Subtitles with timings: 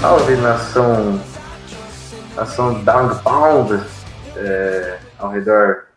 [0.00, 1.20] Salve nação,
[2.34, 3.82] nação Downpound
[4.34, 5.89] é, ao redor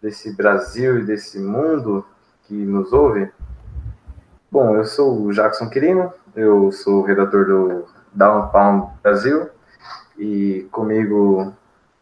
[0.00, 2.04] desse Brasil e desse mundo
[2.44, 3.30] que nos ouve.
[4.50, 9.50] Bom, eu sou o Jackson Quirino, eu sou o redator do Downpound Brasil
[10.16, 11.52] e comigo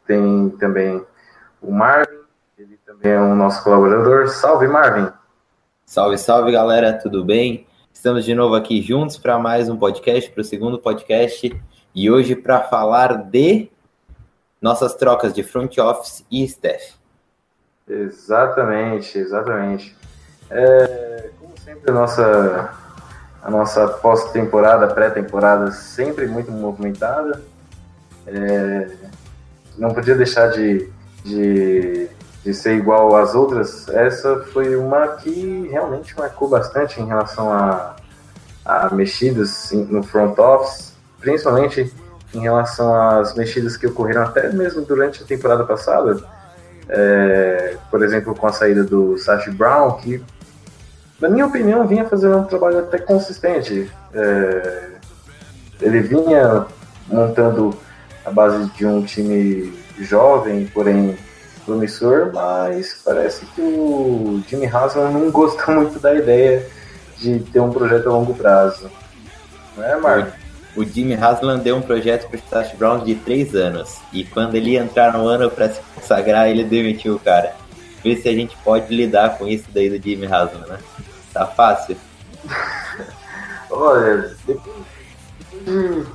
[0.07, 1.05] tem também
[1.61, 2.21] o Marvin,
[2.57, 4.29] ele também é um nosso colaborador.
[4.29, 5.11] Salve Marvin!
[5.85, 7.67] Salve, salve galera, tudo bem?
[7.93, 11.61] Estamos de novo aqui juntos para mais um podcast, para o segundo podcast,
[11.95, 13.71] e hoje para falar de
[14.61, 16.95] nossas trocas de front office e staff.
[17.89, 19.97] Exatamente, exatamente.
[20.51, 22.75] É, como sempre, a nossa,
[23.43, 27.41] a nossa pós-temporada, pré-temporada, sempre muito movimentada.
[28.27, 28.89] É,
[29.79, 30.91] não podia deixar de,
[31.25, 32.09] de,
[32.45, 33.89] de ser igual às outras.
[33.89, 37.95] Essa foi uma que realmente marcou bastante em relação a,
[38.65, 41.95] a mexidas no front office, principalmente
[42.35, 46.21] em relação às mexidas que ocorreram até mesmo durante a temporada passada.
[46.89, 50.23] É, por exemplo, com a saída do Sash Brown, que,
[51.21, 53.91] na minha opinião, vinha fazendo um trabalho até consistente.
[54.15, 54.89] É,
[55.81, 56.67] ele vinha
[57.09, 57.77] montando
[58.25, 61.17] a base de um time jovem, porém
[61.65, 66.65] promissor, mas parece que o Jimmy Haslam não gostou muito da ideia
[67.19, 68.91] de ter um projeto a longo prazo.
[69.77, 70.46] Não é, Marco?
[70.77, 74.55] O Jimmy Haslam deu um projeto para o Stash Brown de três anos, e quando
[74.57, 77.57] ele ia entrar no ano para se consagrar, ele demitiu o cara.
[78.05, 80.79] Vê se a gente pode lidar com isso daí do Jimmy Haslam, né?
[81.33, 81.97] Tá fácil?
[83.71, 84.77] Olha, depois
[85.65, 86.07] de,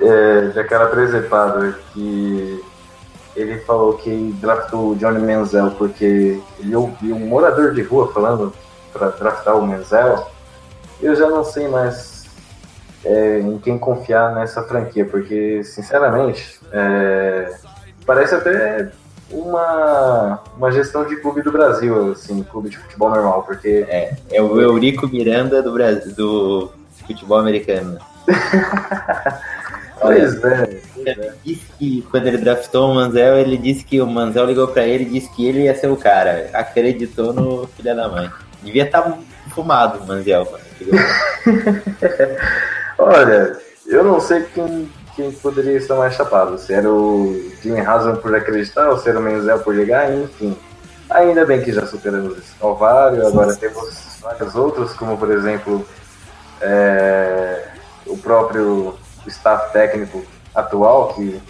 [0.00, 0.90] é, de aquela
[1.92, 2.64] que
[3.34, 8.52] ele falou que draftou o Johnny Manziel porque ele ouviu um morador de rua falando
[8.92, 10.30] para draftar o Manziel,
[11.00, 12.17] eu já não sei mais
[13.04, 17.50] é, em quem confiar nessa franquia, porque, sinceramente, é,
[18.04, 18.90] parece até
[19.30, 24.42] uma, uma gestão de clube do Brasil, assim, clube de futebol normal, porque É, é
[24.42, 26.72] o Eurico Miranda do Brasil, do
[27.06, 27.98] futebol americano.
[30.00, 31.32] Pois é, pois Ele é.
[31.44, 35.04] disse que quando ele draftou o Manzel, ele disse que o Manzel ligou pra ele
[35.04, 36.50] e disse que ele ia ser o cara.
[36.52, 38.30] Acreditou no filho da mãe.
[38.62, 39.18] Devia estar
[39.50, 40.46] fumado o Manzel.
[42.98, 48.16] Olha, eu não sei quem, quem poderia estar mais chapado, se era o Jimmy Haslam
[48.16, 50.56] por acreditar ou se era o Menzel por ligar, enfim.
[51.08, 55.86] Ainda bem que já superamos esse calvário, agora temos vários outros, como por exemplo
[56.60, 57.68] é,
[58.04, 61.40] o próprio staff técnico atual, que.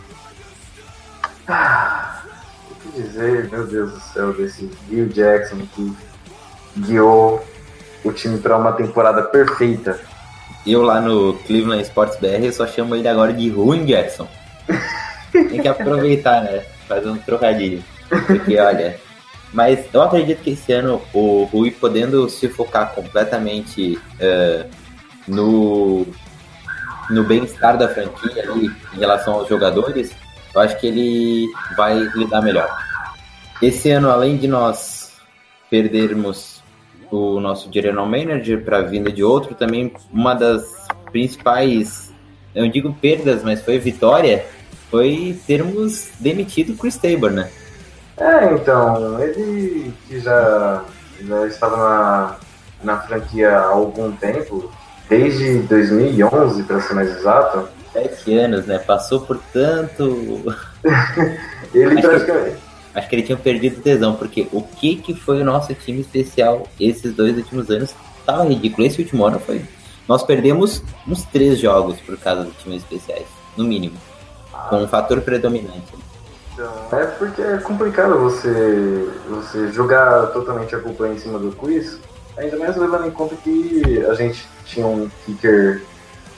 [1.49, 2.23] Ah,
[2.71, 5.97] o que dizer, meu Deus do céu, desse Bill Jackson que
[6.77, 7.43] guiou
[8.05, 9.99] o time para uma temporada perfeita.
[10.67, 14.29] Eu lá no Cleveland Sports BR eu só chamo ele agora de Ruin Jackson.
[15.33, 16.63] Tem que aproveitar, né?
[16.87, 17.83] Fazer um trocadilho.
[18.27, 18.99] Porque olha.
[19.53, 24.67] Mas eu acredito que esse ano o Rui podendo se focar completamente eh,
[25.27, 26.07] no,
[27.09, 30.11] no bem-estar da franquia ali em relação aos jogadores,
[30.55, 32.69] eu acho que ele vai lidar melhor.
[33.63, 35.13] Esse ano, além de nós
[35.71, 36.58] perdermos
[37.11, 42.12] o nosso general manager para a vinda de outro, também uma das principais,
[42.55, 44.44] eu não digo perdas, mas foi vitória,
[44.91, 47.50] foi termos demitido o Chris Tabor, né?
[48.17, 50.85] É, então, ele que já,
[51.21, 52.37] já estava na,
[52.82, 54.71] na franquia há algum tempo,
[55.09, 58.79] desde 2011, para ser mais exato, Sete anos, né?
[58.79, 60.44] Passou por tanto.
[61.75, 62.68] ele Acho que- praticamente.
[62.99, 66.67] Acho que ele tinha perdido tesão, porque o que que foi o nosso time especial
[66.81, 67.95] esses dois últimos anos
[68.27, 68.87] tava ridículo.
[68.87, 69.62] Esse último ano foi.
[70.09, 73.97] Nós perdemos uns três jogos por causa dos times especiais, no mínimo.
[74.69, 75.95] Com um fator predominante.
[76.91, 82.01] É porque é complicado você, você jogar totalmente a culpa em cima do quiz,
[82.39, 85.83] Ainda mais levando em conta que a gente tinha um kicker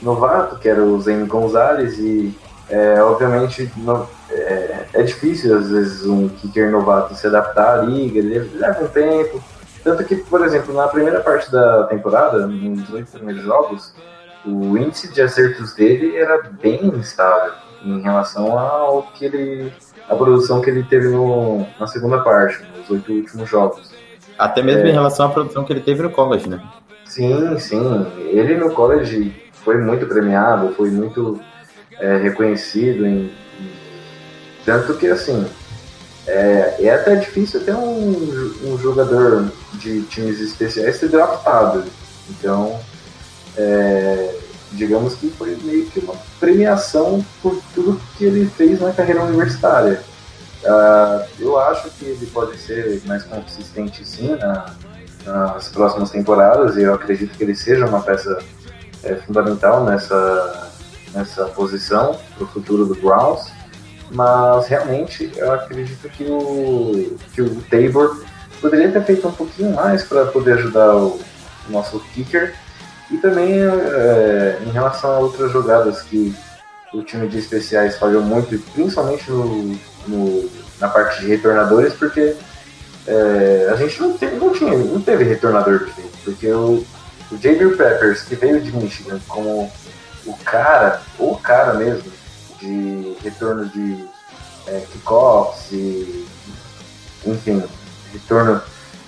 [0.01, 2.35] novato, que era o Zen Gonzalez, e
[2.70, 8.19] é, obviamente não, é, é, difícil às vezes um kicker novato se adaptar à liga,
[8.19, 9.43] ele leva um tempo.
[9.82, 13.93] Tanto que, por exemplo, na primeira parte da temporada, nos oito primeiros jogos,
[14.44, 19.72] o índice de acertos dele era bem instável em relação ao que ele.
[20.08, 23.90] a produção que ele teve no, na segunda parte, nos oito últimos jogos.
[24.38, 24.90] Até mesmo é.
[24.90, 26.62] em relação à produção que ele teve no college, né?
[27.05, 28.06] Sim, sim.
[28.19, 29.34] Ele no college
[29.64, 31.40] foi muito premiado, foi muito
[32.00, 33.31] é, reconhecido em,
[34.64, 35.47] tanto que assim
[36.26, 41.85] é, é até difícil ter um, um jogador de times especiais ser draftado.
[42.29, 42.79] Então,
[43.56, 44.35] é,
[44.73, 50.00] digamos que foi meio que uma premiação por tudo que ele fez na carreira universitária.
[50.62, 54.76] Uh, eu acho que ele pode ser mais consistente sim na,
[55.25, 58.38] nas próximas temporadas e eu acredito que ele seja uma peça
[59.03, 60.69] é, fundamental nessa,
[61.12, 63.51] nessa posição para o futuro do Browns.
[64.11, 68.25] Mas realmente eu acredito que o, que o Tabor
[68.61, 71.21] poderia ter feito um pouquinho mais para poder ajudar o,
[71.69, 72.55] o nosso kicker
[73.11, 76.35] e também é, em relação a outras jogadas que
[76.93, 79.79] o time de especiais falhou muito, principalmente no,
[80.09, 82.35] no na parte de retornadores, porque
[83.06, 85.89] é, a gente não, teve, não, tinha, não teve retornador
[86.25, 86.85] porque o,
[87.31, 87.77] o J.B.
[87.77, 89.71] Peppers, que veio de Michigan como
[90.31, 92.11] o cara, o cara mesmo,
[92.59, 94.09] de retorno de
[94.67, 96.27] é, kickoffs e,
[97.27, 97.62] enfim,
[98.12, 98.62] retorno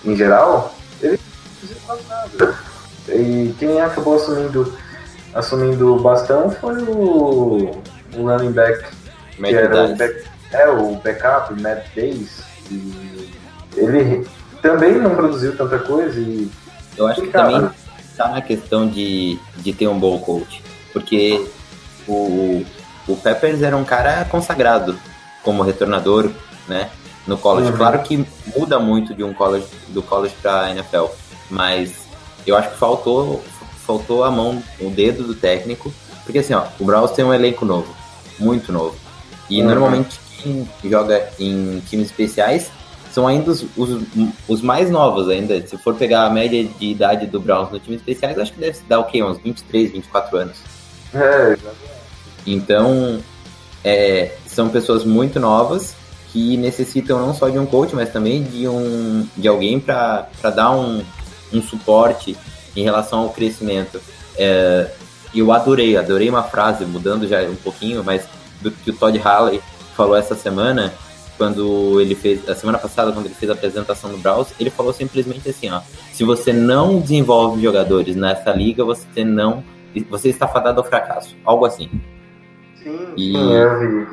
[0.04, 1.18] em geral, ele
[1.62, 2.58] não quase nada.
[3.08, 4.76] E quem acabou assumindo,
[5.34, 7.82] assumindo o bastão foi o,
[8.16, 8.84] o running back,
[9.38, 12.42] Matt que era o, back, é, o backup, Matt Days.
[12.70, 13.32] E
[13.76, 14.26] ele
[14.60, 16.50] também não produziu tanta coisa e.
[16.96, 17.70] Eu acho que também
[18.16, 20.62] tá na questão de, de ter um bom coach.
[20.92, 21.46] Porque
[22.06, 22.64] o,
[23.08, 24.98] o Peppers era um cara consagrado
[25.42, 26.30] como retornador,
[26.68, 26.90] né?
[27.26, 27.70] No college.
[27.70, 27.76] Uhum.
[27.76, 31.06] Claro que muda muito de um college, do college pra NFL.
[31.50, 32.06] Mas
[32.46, 33.42] eu acho que faltou,
[33.86, 35.92] faltou a mão, o dedo do técnico.
[36.24, 37.94] Porque assim, ó, o Browns tem um elenco novo.
[38.38, 38.96] Muito novo.
[39.48, 39.68] E uhum.
[39.68, 42.70] normalmente quem joga em times especiais
[43.12, 44.02] são ainda os, os,
[44.48, 45.64] os, mais novos ainda.
[45.66, 48.78] Se for pegar a média de idade do Browns no time especiais, acho que deve
[48.88, 49.22] dar o quê?
[49.22, 50.56] Uns 23, 24 anos.
[51.14, 51.56] É,
[52.46, 53.20] Então,
[53.84, 55.94] é, são pessoas muito novas
[56.32, 60.70] que necessitam não só de um coach, mas também de, um, de alguém para dar
[60.70, 61.04] um,
[61.52, 62.36] um suporte
[62.74, 64.00] em relação ao crescimento.
[64.36, 64.90] É,
[65.34, 68.24] eu adorei, adorei uma frase, mudando já um pouquinho, mas
[68.60, 69.60] do que o Todd Halley
[69.94, 70.92] falou essa semana,
[71.36, 74.92] quando ele fez, a semana passada, quando ele fez a apresentação do Browns, ele falou
[74.92, 75.80] simplesmente assim, ó,
[76.12, 79.62] se você não desenvolve jogadores nessa liga, você não,
[80.00, 81.90] você está fadado ao fracasso, algo assim.
[82.76, 84.06] Sim, e, sim,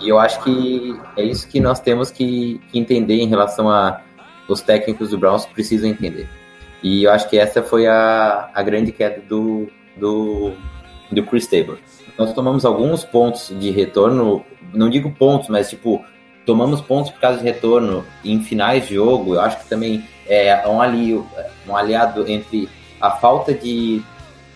[0.00, 4.00] e eu acho que é isso que nós temos que, que entender em relação a
[4.48, 6.28] os técnicos do Browns precisam entender.
[6.82, 10.52] E eu acho que essa foi a, a grande queda do, do,
[11.10, 11.78] do Chris Tabor.
[12.18, 14.44] Nós tomamos alguns pontos de retorno,
[14.74, 16.04] não digo pontos, mas tipo,
[16.44, 19.34] tomamos pontos por causa de retorno em finais de jogo.
[19.34, 21.26] Eu acho que também é um, alio,
[21.68, 22.68] um aliado entre
[23.00, 24.02] a falta de,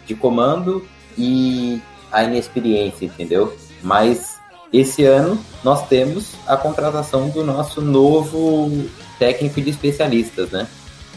[0.06, 1.80] de comando e
[2.10, 3.56] a inexperiência, entendeu?
[3.82, 4.38] Mas
[4.72, 10.66] esse ano nós temos a contratação do nosso novo técnico de especialistas, né?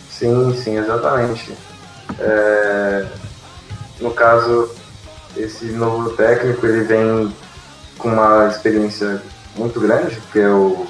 [0.09, 1.53] Sim, sim, exatamente.
[2.19, 3.05] É...
[3.99, 4.69] No caso,
[5.35, 7.33] esse novo técnico ele vem
[7.97, 9.21] com uma experiência
[9.55, 10.85] muito grande, que é o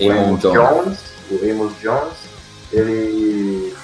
[0.00, 0.54] Amos Jones.
[0.54, 0.98] Jones,
[1.30, 2.28] o Amos Jones.
[2.72, 3.74] Ele,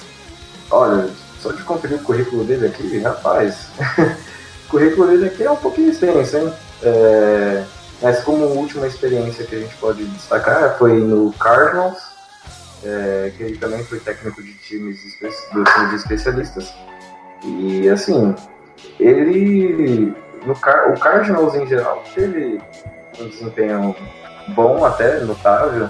[0.69, 1.09] olha,
[1.45, 3.69] só de conferir o currículo dele aqui, rapaz,
[4.65, 6.51] o currículo dele aqui é um pouquinho extenso, hein?
[6.81, 7.63] É,
[8.01, 12.01] mas como última experiência que a gente pode destacar foi no Cardinals,
[12.83, 14.99] é, que ele também foi técnico de times
[15.53, 16.73] do time de especialistas.
[17.43, 18.35] E assim,
[18.99, 22.59] ele no o Cardinals em geral teve
[23.19, 23.95] um desempenho
[24.49, 25.89] bom até notável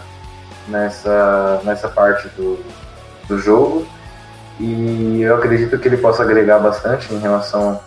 [0.68, 2.64] nessa nessa parte do,
[3.28, 3.86] do jogo
[4.60, 7.80] e eu acredito que ele possa agregar bastante em relação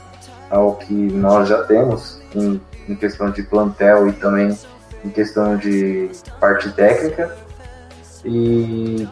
[0.51, 4.57] ao que nós já temos em, em questão de plantel e também
[5.05, 6.11] em questão de
[6.41, 7.35] parte técnica
[8.25, 9.09] e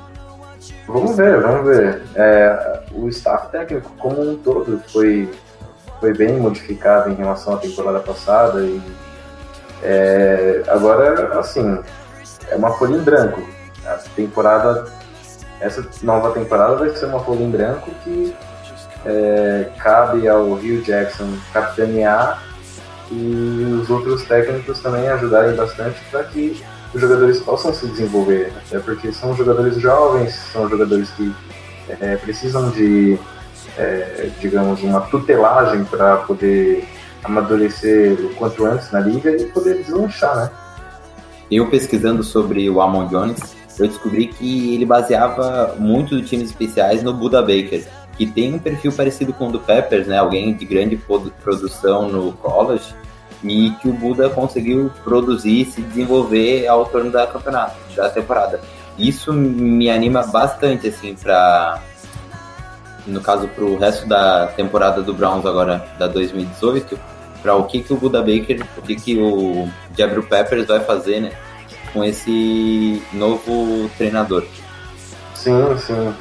[0.86, 2.02] vamos ver, vamos ver.
[2.14, 5.28] É, o staff técnico como um todo foi
[6.00, 8.82] foi bem modificado em relação à temporada passada e
[9.82, 11.78] é, agora assim
[12.50, 13.42] é uma folha em branco.
[13.86, 14.86] A temporada
[15.60, 18.34] essa nova temporada vai ser uma folha em branco que
[19.04, 22.42] é, cabe ao Rio Jackson capitanear
[23.10, 26.60] e os outros técnicos também ajudarem bastante para que
[26.92, 31.32] os jogadores possam se desenvolver, até porque são jogadores jovens, são jogadores que
[32.00, 33.18] é, precisam de,
[33.76, 36.88] é, digamos, uma tutelagem para poder
[37.22, 40.50] amadurecer o quanto antes na liga e poder deslanchar, né?
[41.50, 47.02] Eu pesquisando sobre o Amon Jones, eu descobri que ele baseava muito dos times especiais
[47.02, 50.18] no Buda Baker, que tem um perfil parecido com o do Peppers, né?
[50.18, 50.96] Alguém de grande
[51.42, 52.94] produção no college
[53.44, 58.60] e que o Buda conseguiu produzir e se desenvolver ao torno da campeonato, da temporada.
[58.98, 61.82] Isso me anima bastante, assim, para
[63.06, 66.98] no caso para o resto da temporada do Browns agora da 2018,
[67.40, 71.20] para o que que o Buda Baker, o que que o Jabril Peppers vai fazer,
[71.20, 71.32] né,
[71.96, 74.44] com esse novo treinador.
[75.34, 76.14] Sim, sim.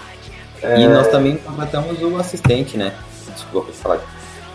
[0.64, 0.80] É...
[0.80, 2.94] E nós também contratamos o assistente, né?
[3.34, 4.00] Desculpa falar.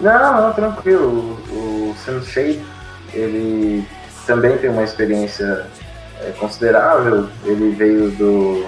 [0.00, 1.38] Não, não, tranquilo.
[1.50, 2.64] O, o Sam Shade,
[3.12, 3.86] ele
[4.26, 5.66] também tem uma experiência
[6.22, 7.28] é, considerável.
[7.44, 8.66] Ele veio do,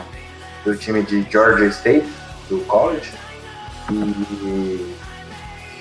[0.62, 2.06] do time de Georgia State,
[2.50, 3.14] do college.
[3.90, 4.94] E,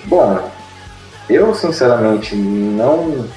[0.05, 0.49] bom,
[1.29, 3.27] eu sinceramente não,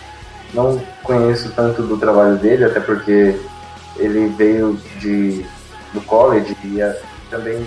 [0.54, 3.38] não conheço tanto do trabalho dele, até porque
[3.96, 5.44] ele veio de,
[5.92, 6.94] do college e a,
[7.30, 7.66] também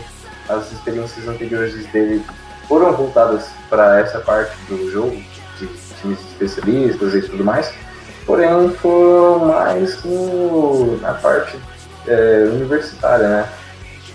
[0.49, 2.23] as experiências anteriores dele
[2.67, 5.21] foram voltadas para essa parte do jogo,
[5.59, 5.67] de
[6.01, 7.73] times especialistas e tudo mais,
[8.25, 11.57] porém foram mais no, na parte
[12.07, 13.49] é, universitária, né?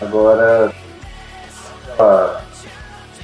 [0.01, 0.73] Agora,
[1.99, 2.41] a,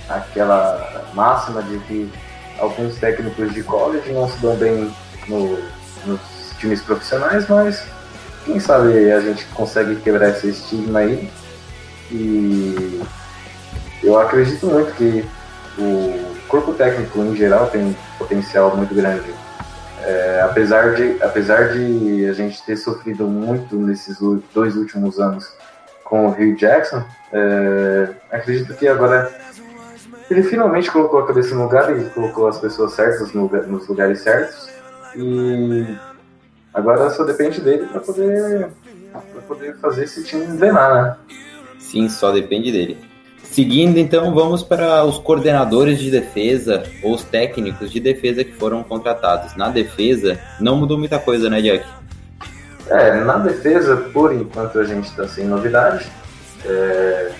[0.08, 2.12] aquela máxima de que
[2.58, 4.90] alguns técnicos de college não se dão bem
[5.28, 5.58] no,
[6.06, 6.20] nos
[6.58, 7.84] times profissionais, mas
[8.44, 11.30] quem sabe a gente consegue quebrar esse estigma aí
[12.10, 13.00] e
[14.02, 15.24] eu acredito muito que
[15.78, 19.32] o corpo técnico em geral tem um potencial muito grande.
[20.02, 24.18] É, apesar, de, apesar de a gente ter sofrido muito nesses
[24.54, 25.52] dois últimos anos
[26.04, 29.30] com o Rio Jackson, é, acredito que agora
[30.30, 34.20] ele finalmente colocou a cabeça no lugar e colocou as pessoas certas no, nos lugares
[34.20, 34.70] certos.
[35.18, 35.96] E
[36.72, 38.68] agora só depende dele para poder,
[39.46, 41.16] poder fazer esse time engrenar, né?
[41.78, 42.98] Sim, só depende dele.
[43.42, 48.84] Seguindo, então, vamos para os coordenadores de defesa ou os técnicos de defesa que foram
[48.84, 49.56] contratados.
[49.56, 51.84] Na defesa, não mudou muita coisa, né, Jack?
[52.88, 56.06] É, na defesa, por enquanto, a gente está sem novidade.
[56.64, 57.32] É,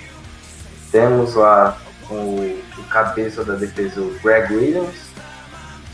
[0.90, 1.78] temos lá
[2.11, 5.08] o, o, cabeça da defesa, o Greg Williams,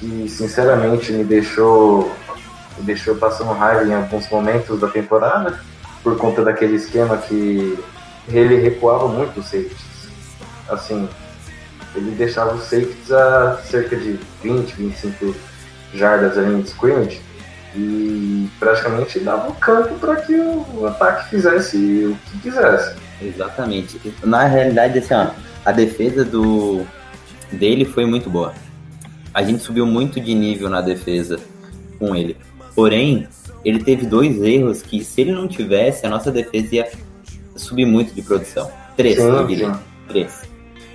[0.04, 2.12] que sinceramente me deixou,
[2.76, 5.58] me deixou passando raiva em alguns momentos da temporada,
[6.02, 7.78] por conta daquele esquema que
[8.28, 10.08] ele recuava muito os safeties.
[10.68, 11.08] Assim,
[11.94, 15.34] ele deixava os safeties a cerca de 20, 25
[15.94, 17.22] jardas ali de scrimmage
[17.74, 22.96] e praticamente dava o campo para que o ataque fizesse o que quisesse.
[23.22, 24.00] Exatamente.
[24.22, 25.28] Na realidade, assim, ó,
[25.64, 26.84] a defesa do
[27.50, 28.52] dele foi muito boa.
[29.34, 31.40] A gente subiu muito de nível na defesa
[31.98, 32.36] com ele.
[32.74, 33.26] Porém,
[33.64, 36.88] ele teve dois erros que, se ele não tivesse, a nossa defesa ia
[37.56, 38.70] subir muito de produção.
[38.96, 39.74] Três, sim, eu diria.
[39.74, 39.80] Sim.
[40.08, 40.42] Três.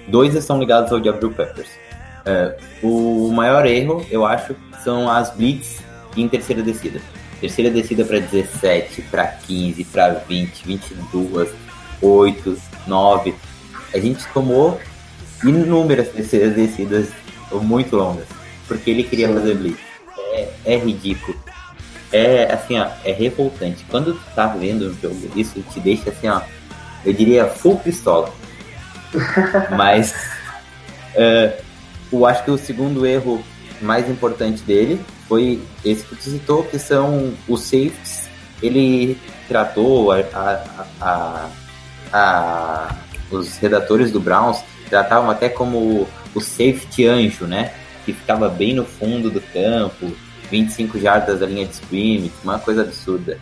[0.08, 1.69] Dois estão ligados ao Jabril Peppers.
[2.25, 5.81] É, o maior erro, eu acho, são as blitz
[6.15, 7.01] em terceira descida.
[7.41, 11.50] Terceira descida para 17, para 15, para 20, 22,
[12.01, 13.36] 8, 9.
[13.93, 14.79] A gente tomou
[15.43, 17.10] inúmeras terceiras descidas
[17.53, 18.27] muito longas,
[18.68, 19.34] porque ele queria Sim.
[19.34, 19.79] fazer blitz.
[20.32, 21.36] É, é ridículo
[22.12, 23.86] é assim, ó, é revoltante.
[23.89, 26.41] Quando tu tá vendo um jogo, isso te deixa assim, ó,
[27.06, 28.32] eu diria full pistola.
[29.75, 30.12] Mas
[31.15, 31.63] uh,
[32.12, 33.44] eu acho que o segundo erro
[33.82, 38.27] mais importante dele foi esse que tu citou, que são os safeties.
[38.62, 41.50] Ele tratou a, a, a,
[42.12, 42.96] a
[43.32, 47.74] os redatores do Browns tratavam até como o safety anjo, né?
[48.05, 50.12] Que ficava bem no fundo do campo,
[50.50, 53.38] 25 jardas da linha de scrimmage, uma coisa absurda.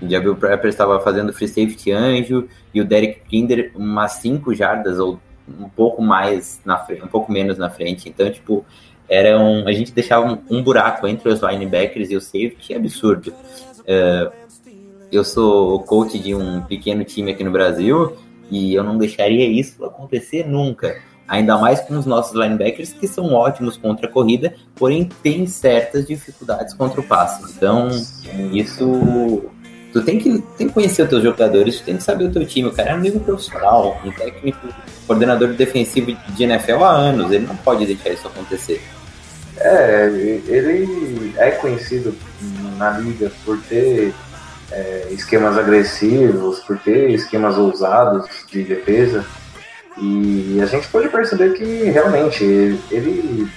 [0.00, 4.98] O Jabril Prepper estava fazendo free safety anjo e o Derek Kinder umas 5 jardas
[4.98, 8.08] ou um pouco mais na frente, um pouco menos na frente.
[8.08, 8.64] Então, tipo,
[9.08, 13.32] era um, a gente deixava um, um buraco entre os linebackers e o safety absurdo.
[13.80, 14.32] Uh,
[15.12, 18.16] eu sou coach de um pequeno time aqui no Brasil
[18.50, 20.96] e eu não deixaria isso acontecer nunca.
[21.26, 26.06] Ainda mais com os nossos linebackers, que são ótimos contra a corrida, porém tem certas
[26.06, 27.42] dificuldades contra o passe.
[27.56, 27.88] Então,
[28.52, 29.50] isso
[29.94, 32.44] tu tem que, tem que conhecer os teus jogadores, tu tem que saber o teu
[32.44, 32.68] time.
[32.68, 34.68] O cara é um nível profissional, um técnico,
[35.06, 37.30] coordenador defensivo de NFL há anos.
[37.30, 38.82] Ele não pode deixar isso acontecer.
[39.56, 40.06] É,
[40.46, 42.14] ele é conhecido
[42.76, 44.12] na liga por ter
[44.70, 49.24] é, esquemas agressivos, por ter esquemas ousados de defesa.
[49.98, 53.50] E a gente pode perceber que realmente ele, ele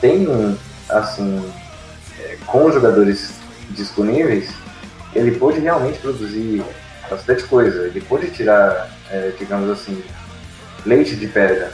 [0.00, 0.26] tem,
[0.88, 1.52] assim,
[2.20, 3.34] é, com jogadores
[3.70, 4.50] disponíveis,
[5.14, 6.64] ele pôde realmente produzir
[7.10, 7.86] bastante coisa.
[7.86, 10.02] Ele pôde tirar, é, digamos assim,
[10.86, 11.72] leite de pedra.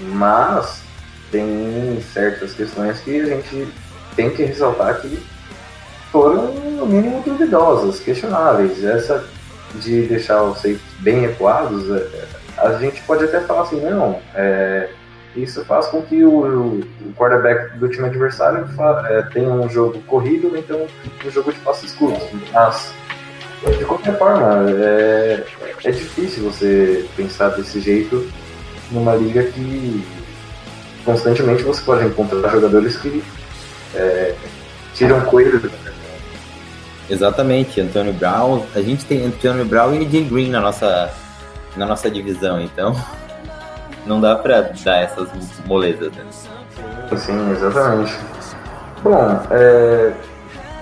[0.00, 0.82] Mas
[1.30, 3.68] tem certas questões que a gente
[4.14, 5.18] tem que ressaltar que
[6.12, 6.54] foram,
[6.86, 8.82] mínimo, duvidosas, questionáveis.
[8.84, 9.24] Essa
[9.74, 12.26] de deixar os safes bem recuados, é,
[12.58, 14.88] a gente pode até falar assim, não, é,
[15.34, 18.66] isso faz com que o, o quarterback do time adversário
[19.08, 20.86] é, tenha um jogo corrido ou então
[21.24, 22.26] um jogo de passes curtos.
[22.52, 22.92] Mas,
[23.78, 25.44] de qualquer forma, é,
[25.84, 28.26] é difícil você pensar desse jeito
[28.90, 30.04] numa liga que
[31.04, 33.22] constantemente você pode encontrar jogadores que
[33.94, 34.34] é,
[34.94, 35.60] tiram coelho
[37.08, 38.62] Exatamente, Antônio Brown.
[38.74, 41.12] A gente tem Antônio Brown e Jay Green na nossa,
[41.76, 42.96] na nossa divisão, então
[44.06, 45.28] não dá pra dar essas
[45.66, 46.12] molezas.
[46.12, 46.24] Né?
[47.16, 48.12] Sim, exatamente.
[49.02, 50.12] Bom, é,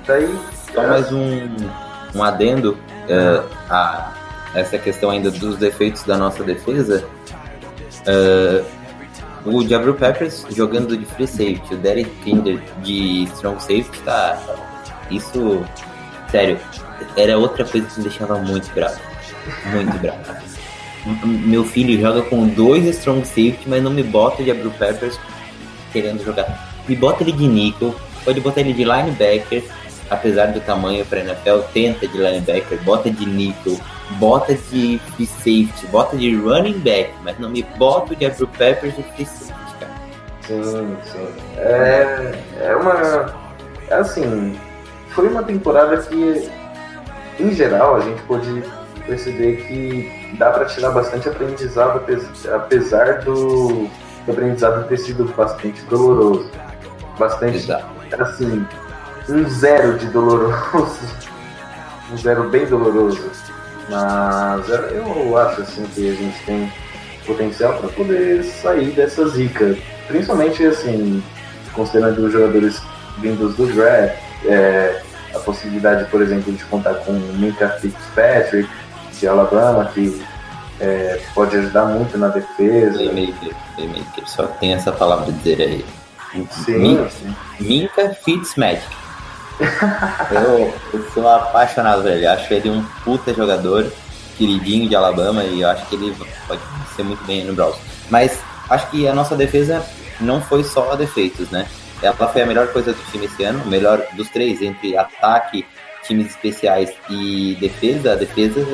[0.06, 0.38] daí.
[0.72, 1.56] Só mais um,
[2.14, 2.76] um adendo
[3.08, 4.12] é, a
[4.54, 7.04] essa questão ainda dos defeitos da nossa defesa.
[8.06, 8.64] É,
[9.44, 14.38] o Jabril Peppers jogando de free safety, o Derek Kinder de strong safety, tá.
[15.10, 15.62] Isso
[16.34, 16.58] Sério,
[17.16, 19.00] era outra coisa que me deixava muito bravo.
[19.66, 20.18] Muito bravo.
[21.24, 25.16] Meu filho joga com dois strong safety, mas não me bota de Abril Peppers
[25.92, 26.74] querendo jogar.
[26.88, 29.62] Me bota ele de nickel, pode botar ele de linebacker,
[30.10, 33.78] apesar do tamanho para NFL, tenta de linebacker, bota de nickel,
[34.18, 39.04] bota de safety, bota de running back, mas não me bota de Abril Peppers de
[39.04, 39.92] free safety, cara.
[40.48, 41.28] Sim, sim.
[41.58, 43.32] É, é uma.
[43.88, 44.58] É assim,
[45.14, 46.50] foi uma temporada que,
[47.38, 48.62] em geral, a gente pôde
[49.06, 52.02] perceber que dá para tirar bastante aprendizado,
[52.52, 53.88] apesar do,
[54.26, 56.50] do, aprendizado ter sido bastante doloroso.
[57.18, 57.86] Bastante, Exato.
[58.18, 58.66] assim,
[59.28, 60.98] um zero de doloroso.
[62.12, 63.30] um zero bem doloroso.
[63.88, 66.72] Mas eu acho assim que a gente tem
[67.26, 69.76] potencial para poder sair dessa zica.
[70.08, 71.22] Principalmente assim,
[71.72, 72.82] considerando os jogadores
[73.18, 75.02] vindos do draft, é,
[75.34, 78.68] a possibilidade, por exemplo, de contar com o Minka Fitzpatrick
[79.18, 80.22] de Alabama, que
[80.80, 82.98] é, pode ajudar muito na defesa.
[82.98, 85.84] Playmaker, playmaker, só tem essa palavra dizer aí.
[86.50, 87.36] Sim, Minka, sim.
[87.60, 88.84] Minka Fitzmagic.
[90.32, 93.86] eu, eu sou apaixonado por ele, acho ele um puta jogador,
[94.36, 96.16] queridinho de Alabama, e eu acho que ele
[96.48, 96.60] pode
[96.96, 97.76] ser muito bem no Browns.
[98.10, 99.84] Mas acho que a nossa defesa
[100.20, 101.68] não foi só defeitos, né?
[102.04, 105.64] Ela foi a melhor coisa do time esse ano, melhor dos três, entre ataque,
[106.02, 108.12] times especiais e defesa.
[108.12, 108.66] A defesa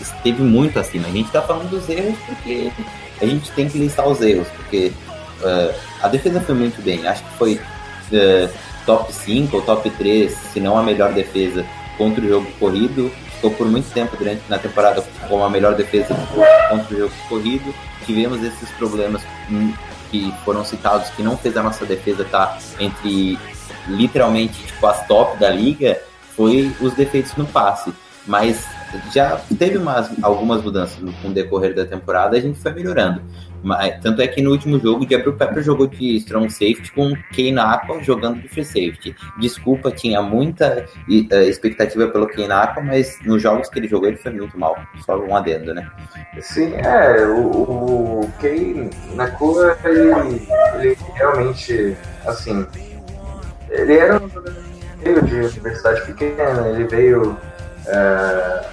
[0.00, 1.08] esteve muito acima.
[1.08, 2.70] A gente está falando dos erros porque
[3.20, 4.92] a gente tem que listar os erros, porque
[5.40, 7.06] uh, a defesa foi muito bem.
[7.06, 8.50] Acho que foi uh,
[8.84, 11.64] top 5 ou top 3, se não a melhor defesa
[11.96, 13.10] contra o jogo corrido.
[13.34, 16.14] Ficou por muito tempo durante na temporada como a melhor defesa
[16.68, 17.74] contra o jogo corrido.
[18.04, 19.72] Tivemos esses problemas hum,
[20.12, 23.38] que foram citados que não fez a nossa defesa estar tá entre
[23.88, 26.00] literalmente tipo, as top da liga
[26.36, 27.92] foi os defeitos no passe.
[28.26, 28.64] Mas
[29.12, 33.22] já teve umas, algumas mudanças com o decorrer da temporada, a gente foi melhorando.
[33.62, 37.14] Mas, tanto é que no último jogo, o Gabriel Pepper jogou de strong safety com
[37.34, 39.14] Kane jogando de free safety.
[39.38, 42.48] Desculpa, tinha muita uh, expectativa pelo Kane
[42.84, 44.76] mas nos jogos que ele jogou ele foi muito mal.
[45.04, 45.88] Só um adendo, né?
[46.40, 48.32] Sim, é, o, o
[49.14, 51.96] Nakua, ele, ele realmente,
[52.26, 52.66] assim,
[53.70, 54.72] ele era um jogador
[55.04, 57.36] de universidade pequena, ele veio,
[57.86, 58.64] é,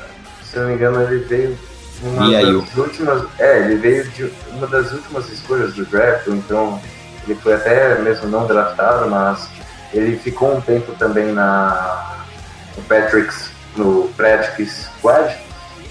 [0.44, 1.58] se não me engano, ele veio
[2.02, 3.26] uma das últimas.
[3.38, 6.82] É, ele veio de uma das últimas escolhas do draft, então
[7.26, 9.50] ele foi até mesmo não draftado, mas
[9.94, 12.26] ele ficou um tempo também na
[12.78, 15.38] no Patrick's, no Patrick's Squad.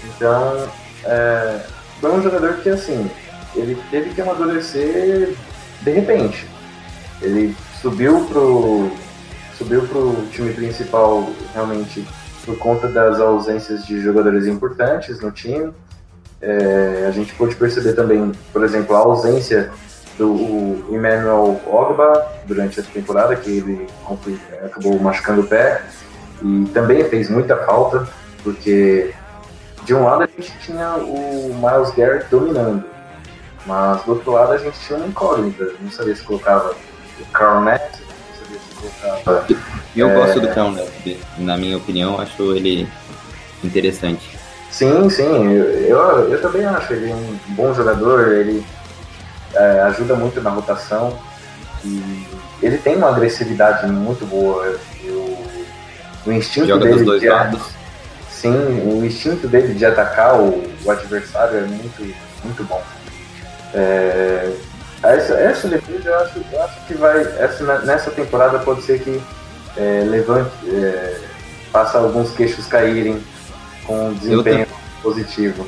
[0.03, 0.69] Então
[1.03, 1.59] é,
[1.99, 3.09] foi um jogador que assim,
[3.55, 5.35] ele teve que amadurecer
[5.81, 6.47] de repente.
[7.21, 8.91] Ele subiu pro.
[9.57, 12.07] subiu pro time principal realmente
[12.45, 15.71] por conta das ausências de jogadores importantes no time.
[16.41, 19.69] É, a gente pôde perceber também, por exemplo, a ausência
[20.17, 23.87] do Emmanuel Ogba durante essa temporada, que ele
[24.65, 25.81] acabou machucando o pé
[26.41, 28.07] e também fez muita falta.
[28.43, 29.13] porque
[29.83, 32.85] de um lado a gente tinha o Miles Garrett dominando,
[33.65, 36.73] mas do outro lado a gente tinha uma incógnita, não sabia se colocava
[37.19, 39.45] o Carl Mack, não sabia se colocava
[39.95, 40.13] Eu É.
[40.15, 42.87] gosto do Crown Left, na minha opinião, acho ele
[43.61, 44.38] interessante.
[44.71, 48.63] Sim, sim, eu, eu, eu também acho ele um bom jogador, ele
[49.53, 51.17] é, ajuda muito na rotação
[51.83, 52.27] e
[52.61, 54.77] ele tem uma agressividade muito boa.
[55.05, 55.45] o,
[56.27, 57.61] o instinto Joga dele dos dois de, lados.
[58.29, 58.53] Sim,
[58.85, 62.81] o instinto dele de atacar o, o adversário é muito, muito bom.
[63.73, 64.51] É,
[65.03, 67.21] essa, essa defesa eu acho, eu acho que vai.
[67.21, 69.21] Essa, nessa temporada pode ser que
[69.77, 71.17] é, levante, é,
[71.71, 73.21] faça alguns queixos caírem
[73.89, 74.67] com um desempenho
[75.01, 75.65] positivo.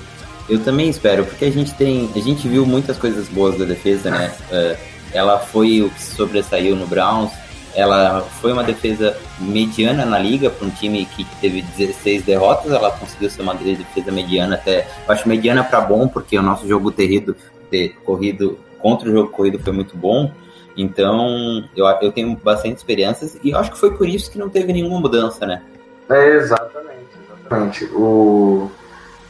[0.47, 2.09] Eu também espero, porque a gente tem.
[2.15, 4.31] A gente viu muitas coisas boas da defesa, né?
[4.51, 4.77] É,
[5.11, 7.31] ela foi o que sobressaiu no Browns.
[7.73, 12.71] Ela foi uma defesa mediana na liga para um time que teve 16 derrotas.
[12.71, 14.87] Ela conseguiu ser uma defesa mediana até.
[15.07, 17.35] Eu acho mediana para bom, porque o nosso jogo terrido,
[17.69, 20.31] ter corrido contra o jogo corrido foi muito bom.
[20.75, 24.49] Então, eu, eu tenho bastante experiências e eu acho que foi por isso que não
[24.49, 25.61] teve nenhuma mudança, né?
[26.11, 27.07] É, exatamente,
[27.39, 27.85] exatamente.
[27.93, 28.69] O,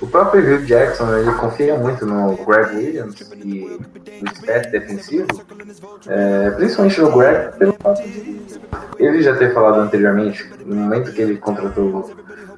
[0.01, 3.79] o próprio Hugh Jackson, ele confia muito no Greg Williams e
[4.21, 5.27] no staff defensivo,
[6.07, 8.41] é, principalmente no Greg, pelo fato de
[8.97, 12.11] ele já ter falado anteriormente, no momento que ele contratou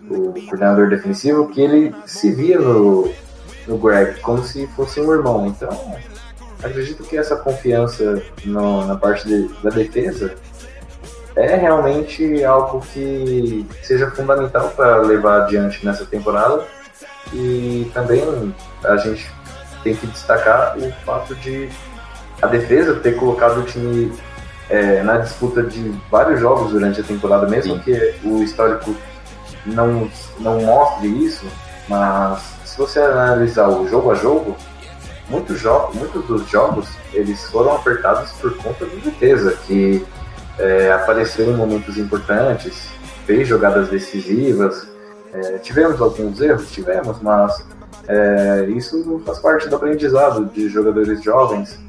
[0.09, 3.09] o coordenador defensivo, que ele se via no,
[3.67, 5.47] no Greg como se fosse um irmão.
[5.47, 5.69] Então,
[6.61, 10.33] acredito que essa confiança no- na parte de- da defesa
[11.35, 16.65] é realmente algo que seja fundamental para levar adiante nessa temporada.
[17.33, 19.29] E também a gente
[19.83, 21.69] tem que destacar o fato de
[22.41, 24.11] a defesa ter colocado o time
[24.69, 27.81] é, na disputa de vários jogos durante a temporada, mesmo Sim.
[27.81, 28.95] que o histórico
[29.65, 31.45] não, não mostre isso,
[31.87, 34.57] mas se você analisar o jogo a jogo,
[35.29, 40.05] muitos, jo muitos dos jogos eles foram apertados por conta da defesa, que
[40.59, 42.87] é, apareceu em momentos importantes,
[43.25, 44.87] fez jogadas decisivas.
[45.33, 47.65] É, tivemos alguns erros, tivemos, mas
[48.07, 51.79] é, isso faz parte do aprendizado de jogadores jovens.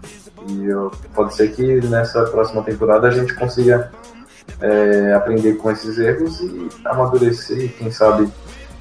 [0.48, 3.90] E eu- pode ser que nessa próxima temporada a gente consiga
[4.60, 8.28] é, aprender com esses erros e amadurecer e, quem sabe,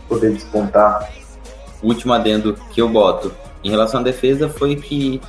[0.07, 1.09] poder despontar.
[1.81, 5.21] O último adendo que eu boto em relação à defesa foi que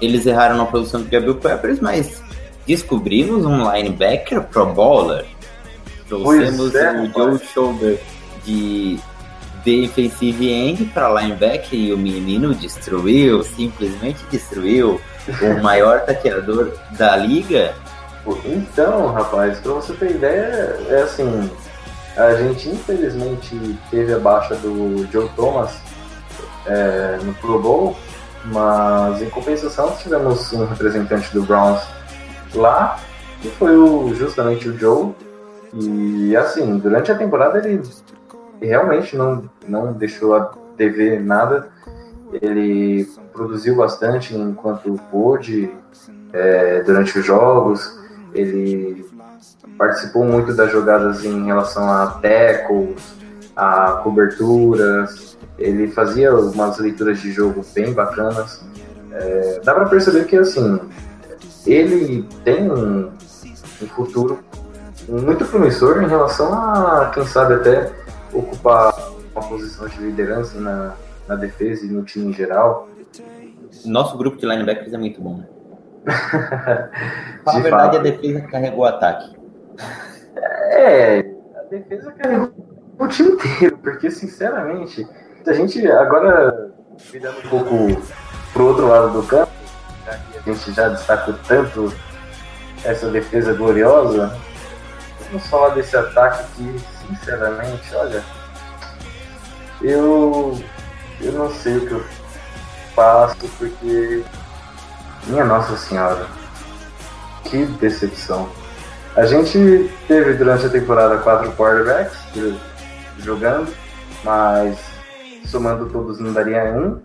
[0.00, 2.21] eles erraram na produção do Gabriel Peppers, mas
[2.66, 5.26] descobrimos um linebacker pro bowler.
[6.08, 8.00] Trouxemos é, o Joe Shoulder
[8.44, 8.98] de
[9.64, 15.00] defensive end para linebacker e o menino destruiu, simplesmente destruiu
[15.40, 17.74] o maior taqueador da liga.
[18.44, 21.50] Então, rapaz, pra você ter ideia, é assim,
[22.16, 25.72] a gente infelizmente teve a baixa do Joe Thomas
[26.66, 27.96] é, no Pro Bowl,
[28.44, 31.82] mas em compensação tivemos um representante do Browns
[32.54, 32.98] lá,
[33.40, 35.12] que foi o, justamente o Joe,
[35.74, 37.82] e assim, durante a temporada ele
[38.60, 41.68] realmente não, não deixou a TV nada,
[42.40, 45.70] ele produziu bastante enquanto pôde
[46.32, 47.98] é, durante os jogos,
[48.34, 49.04] ele
[49.76, 53.14] participou muito das jogadas em relação a tackles,
[53.56, 58.64] a coberturas, ele fazia umas leituras de jogo bem bacanas.
[59.12, 60.80] É, dá para perceber que assim
[61.66, 63.10] ele tem um,
[63.82, 64.42] um futuro
[65.08, 67.90] muito promissor em relação a quem sabe até
[68.32, 68.94] ocupar
[69.34, 70.94] uma posição de liderança na,
[71.28, 72.88] na defesa e no time em geral.
[73.84, 75.38] Nosso grupo de linebackers é muito bom.
[75.38, 75.46] Né?
[77.44, 77.96] Fala a De verdade, fato.
[77.96, 79.36] a defesa carregou o ataque.
[80.70, 81.20] É,
[81.56, 82.52] a defesa carregou
[82.98, 85.06] o time inteiro, porque sinceramente,
[85.44, 86.72] se a gente agora
[87.10, 88.02] virando um pouco
[88.52, 89.50] pro outro lado do campo,
[90.04, 91.92] já que a gente já destacou tanto
[92.84, 94.36] essa defesa gloriosa,
[95.30, 98.22] vamos falar desse ataque que, sinceramente, olha,
[99.80, 100.60] eu,
[101.20, 102.04] eu não sei o que eu
[102.94, 104.24] faço, porque,
[105.26, 106.26] minha Nossa Senhora,
[107.44, 108.48] que decepção.
[109.14, 112.16] A gente teve durante a temporada quatro quarterbacks
[113.18, 113.72] jogando,
[114.24, 114.78] mas
[115.44, 116.98] somando todos não daria um.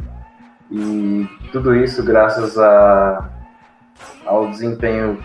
[0.72, 3.30] E tudo isso graças a,
[4.26, 5.18] ao desempenho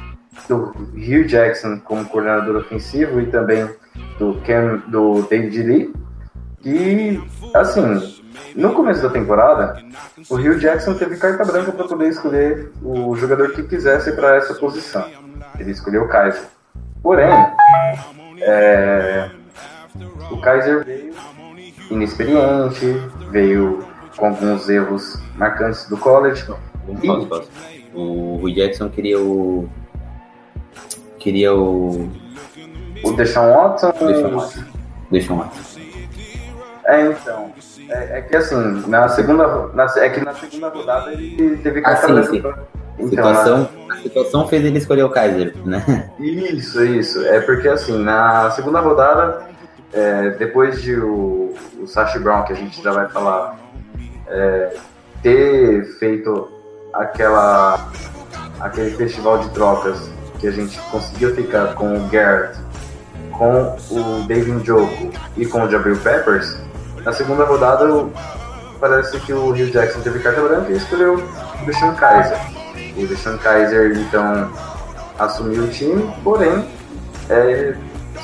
[0.49, 3.69] do Hugh Jackson como coordenador ofensivo e também
[4.19, 5.95] do, Cam, do David Lee.
[6.65, 7.21] E,
[7.55, 8.21] assim,
[8.55, 9.83] no começo da temporada,
[10.31, 14.55] o Hugh Jackson teve carta branca para poder escolher o jogador que quisesse para essa
[14.55, 15.07] posição.
[15.59, 16.45] Ele escolheu o Kaiser.
[17.03, 17.33] Porém,
[18.41, 19.29] é,
[20.31, 21.15] o Kaiser veio
[21.91, 22.87] inexperiente,
[23.31, 23.85] veio
[24.17, 26.45] com alguns erros marcantes do college.
[26.45, 27.49] Posso, posso.
[27.95, 29.69] O Rui Jackson queria o.
[31.19, 32.11] Queria o.
[33.05, 33.93] O Deshaun Watson.
[34.01, 34.65] Eu Watson.
[35.11, 35.81] Eu Watson.
[36.85, 37.53] É, então.
[37.89, 38.57] É, é que assim,
[38.89, 39.69] na segunda.
[39.75, 42.43] Na, é que na segunda rodada ele teve Ah, carta sim, sim.
[42.99, 46.11] Então, situação, a situação fez ele escolher o Kaiser, né?
[46.19, 47.25] Isso, isso.
[47.25, 49.47] É porque assim, na segunda rodada,
[49.93, 53.59] é, depois de o, o Sashi Brown, que a gente já vai falar,
[54.33, 54.77] é,
[55.23, 56.49] ter feito
[56.93, 57.91] aquela
[58.61, 62.59] aquele festival de trocas que a gente conseguiu ficar com o Garrett,
[63.33, 66.57] com o David Njoku e com o Jabril Peppers,
[67.05, 68.13] na segunda rodada o-
[68.81, 72.39] parece que o Rio Jackson teve carta branca e escolheu o Deshaun Kaiser.
[72.97, 74.51] O Deshaun Kaiser, então,
[75.19, 76.69] assumiu o time, porém,
[77.31, 77.75] é,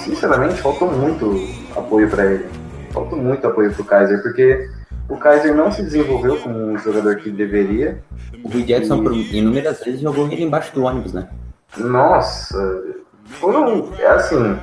[0.05, 1.33] sinceramente, faltou muito
[1.77, 2.47] apoio para ele.
[2.93, 4.69] Faltou muito apoio pro Kaiser, porque
[5.09, 8.03] o Kaiser não se desenvolveu como um jogador que deveria.
[8.45, 11.29] O Rui Jackson, por inúmeras vezes, jogou ele embaixo do ônibus, né?
[11.77, 12.85] Nossa,
[13.25, 14.59] foram, é assim,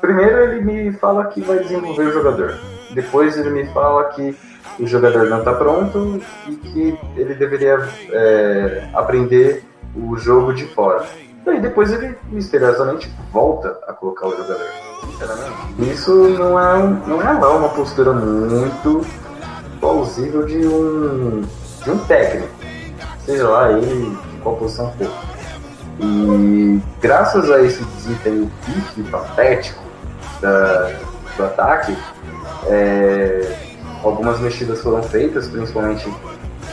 [0.00, 2.58] primeiro ele me fala que vai desenvolver o jogador.
[2.94, 4.36] Depois ele me fala que
[4.78, 7.78] o jogador não está pronto e que ele deveria
[8.10, 11.04] é, aprender o jogo de fora.
[11.46, 14.66] E aí depois ele misteriosamente volta a colocar o jogador.
[15.04, 15.90] Sinceramente.
[15.92, 19.04] Isso não é, não é lá uma postura muito
[19.80, 21.42] plausível de um,
[21.82, 22.48] de um técnico.
[23.24, 25.10] Seja lá ele de qual posição for.
[26.00, 29.82] E graças a esse desempenho pífio patético
[30.40, 30.92] da-
[31.36, 31.96] do ataque,
[32.66, 33.56] é,
[34.02, 36.12] algumas mexidas foram feitas, principalmente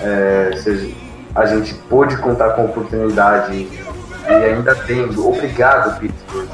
[0.02, 0.94] é, seja,
[1.36, 6.48] a gente pôde contar com a oportunidade e ainda tendo, obrigado Pittsburgh,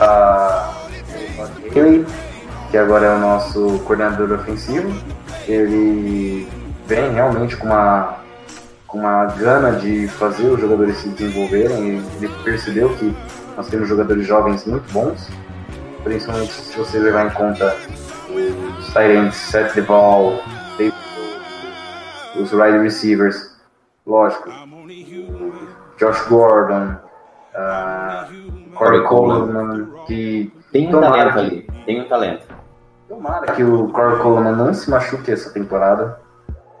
[0.00, 0.72] a
[2.70, 4.92] que agora é o nosso coordenador ofensivo,
[5.48, 6.48] ele
[6.86, 8.16] vem realmente com uma
[8.86, 11.98] com uma gana de fazer os jogadores se desenvolverem.
[11.98, 13.14] Ele percebeu que
[13.56, 15.28] nós temos jogadores jovens muito bons,
[16.04, 17.76] principalmente se você levar em conta
[18.78, 20.40] os Tyrants, Seth Jones,
[22.36, 23.56] os wide receivers,
[24.06, 24.50] lógico,
[25.98, 26.96] Josh Gordon,
[27.54, 32.55] uh, Corey Coleman, que Tem um talento ali, tem um talento.
[33.08, 36.18] Tomara que o Corey Coleman não se machuque essa temporada.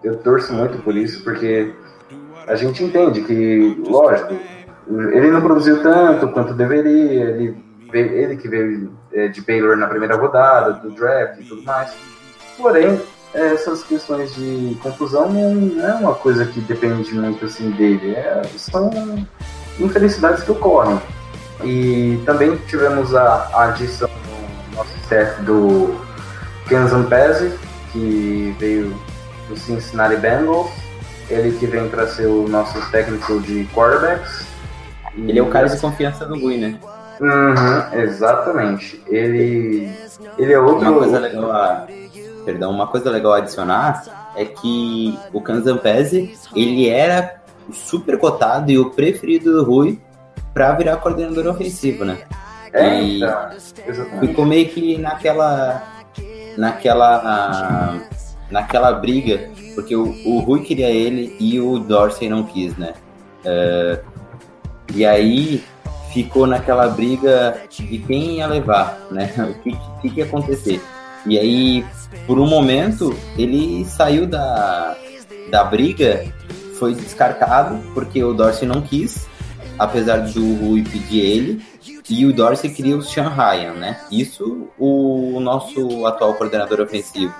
[0.02, 1.72] Eu torço muito por isso, porque
[2.46, 4.34] a gente entende que, lógico,
[4.88, 7.56] ele não produziu tanto quanto deveria, ele,
[7.92, 11.94] ele que veio é, de Baylor na primeira rodada, do draft e tudo mais.
[12.56, 13.00] Porém,
[13.34, 18.90] essas questões de confusão não é uma coisa que depende muito assim dele, é, são
[19.78, 21.00] infelicidades que ocorrem.
[21.64, 26.05] E também tivemos a, a adição no nosso staff do
[26.68, 27.52] Kansas Pezzi,
[27.92, 28.94] que veio
[29.48, 30.70] do Cincinnati Bengals.
[31.28, 34.46] Ele que vem para ser o nosso técnico de quarterbacks.
[35.16, 36.78] E- Ele é o cara de confiança do Rui, né?
[37.20, 39.02] Uhum, exatamente.
[39.08, 39.90] Ele,
[40.38, 40.88] ele é outro.
[40.88, 41.86] Uma coisa legal a,
[42.44, 44.04] perdão, uma coisa legal a adicionar
[44.36, 47.36] é que o Kanzampese, ele era
[47.68, 49.98] o super cotado e o preferido do Rui
[50.54, 52.18] para virar coordenador ofensivo, né?
[52.72, 53.50] É, E então,
[54.20, 55.82] ficou meio que naquela
[56.56, 58.00] naquela
[58.50, 62.94] naquela briga, porque o, o Rui queria ele e o Dorsey não quis, né?
[63.44, 64.00] Eh,
[64.94, 65.64] e aí
[66.12, 69.32] ficou naquela briga de quem ia levar, né?
[69.38, 70.80] O que, que, que ia acontecer.
[71.26, 71.84] E aí,
[72.26, 74.96] por um momento, ele saiu da,
[75.50, 76.24] da briga,
[76.78, 79.26] foi descartado, porque o Dorsey não quis,
[79.76, 81.62] apesar do Rui pedir ele,
[82.08, 84.00] e o Dorsey queria o Sean Ryan, né?
[84.10, 87.34] Isso o nosso atual coordenador ofensivo,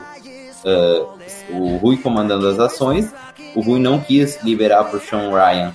[0.64, 1.06] eh,
[1.50, 3.12] o Rui comandando as ações,
[3.54, 5.74] o Rui não quis liberar para o Sean Ryan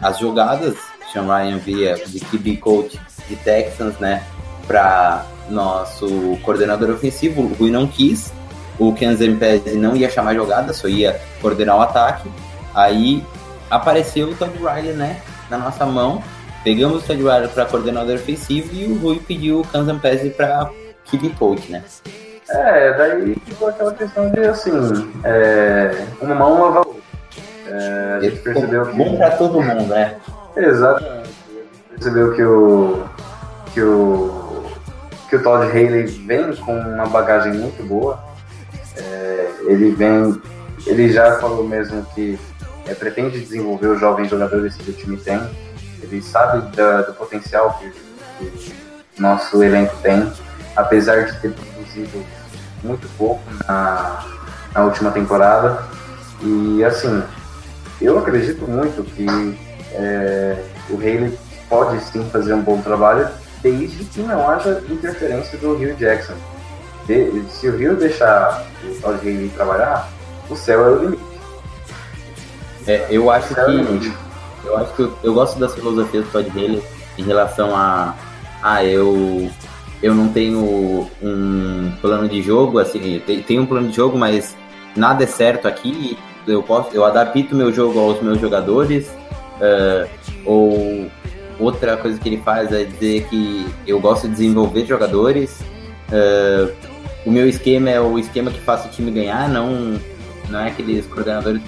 [0.00, 0.76] as jogadas,
[1.12, 4.24] Sean Ryan via de QB coach de Texans, né?
[4.66, 8.32] Para nosso coordenador ofensivo, o Rui não quis,
[8.78, 12.28] o Kansas Pérez não ia chamar jogada, só ia coordenar o ataque.
[12.74, 13.22] Aí
[13.70, 15.20] apareceu o Todd Riley, né?
[15.48, 16.22] Na nossa mão.
[16.64, 20.70] Pegamos o Riley para coordenador ofensivo e o Rui pediu o Kansas Pérez para
[21.10, 21.82] QB coach, né?
[22.48, 24.70] É, daí ficou aquela questão de assim,
[25.24, 27.02] é, uma mão lava a outra.
[27.66, 28.96] É, a gente percebeu que.
[28.96, 30.16] Bom para todo mundo, né?
[30.56, 31.30] Exatamente.
[31.90, 33.04] Percebeu que o
[33.72, 34.42] que o
[35.32, 38.22] que o Todd Haley vem com uma bagagem muito boa.
[38.98, 40.38] É, ele vem,
[40.86, 42.38] ele já falou mesmo que
[42.86, 45.40] é, pretende desenvolver os jovens jogadores que o time tem.
[46.20, 47.90] Sabe da- do potencial que,
[48.38, 48.74] que
[49.18, 50.30] nosso elenco tem,
[50.76, 52.24] apesar de ter produzido
[52.82, 54.24] muito pouco na,
[54.74, 55.82] na última temporada.
[56.42, 57.22] E assim,
[58.00, 59.58] eu acredito muito que
[59.92, 60.56] é,
[60.90, 63.28] o Haley pode sim fazer um bom trabalho,
[63.62, 66.34] desde que não haja interferência do Rio Jackson.
[67.06, 70.08] De, se o Rio deixar o Todd Haley trabalhar,
[70.50, 71.22] o céu é o limite.
[72.86, 74.12] É, eu acho é que.
[74.64, 76.82] Eu acho que eu, eu gosto das filosofias do Todd Haley
[77.18, 78.14] em relação a.
[78.62, 79.50] Ah, eu.
[80.02, 84.56] Eu não tenho um plano de jogo, assim, tem, um plano de jogo, mas
[84.96, 86.18] nada é certo aqui.
[86.44, 89.08] Eu posso, eu adapto meu jogo aos meus jogadores.
[89.60, 90.08] eh,
[90.44, 91.08] ou
[91.60, 95.60] outra coisa que ele faz é dizer que eu gosto de desenvolver jogadores.
[96.10, 96.68] eh,
[97.24, 100.00] o meu esquema é o esquema que faça o time ganhar, não,
[100.50, 101.62] não é aqueles coordenadores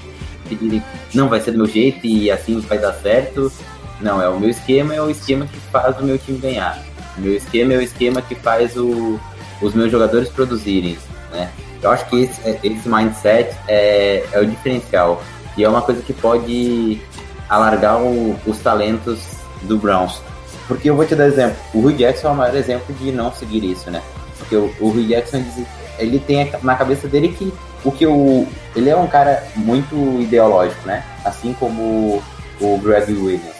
[0.44, 3.52] que dizem não vai ser do meu jeito e assim vai dar certo.
[4.00, 6.82] Não, é o meu esquema, é o esquema que faz o meu time ganhar.
[7.16, 9.18] O meu esquema é o esquema que faz o,
[9.62, 10.98] os meus jogadores produzirem,
[11.32, 11.50] né?
[11.82, 15.22] Eu acho que esse, esse mindset é, é o diferencial.
[15.56, 17.00] E é uma coisa que pode
[17.48, 19.20] alargar o- os talentos
[19.62, 20.20] do Browns.
[20.66, 21.56] Porque eu vou te dar exemplo.
[21.74, 24.02] O Rui Jackson é o maior exemplo de não seguir isso, né?
[24.38, 25.66] Porque o, o Rui Jackson, diz-
[25.98, 27.52] ele tem na cabeça dele que
[27.84, 28.46] o que o...
[28.74, 31.04] Ele é um cara muito ideológico, né?
[31.24, 32.22] Assim como
[32.60, 33.54] o Greg Williams.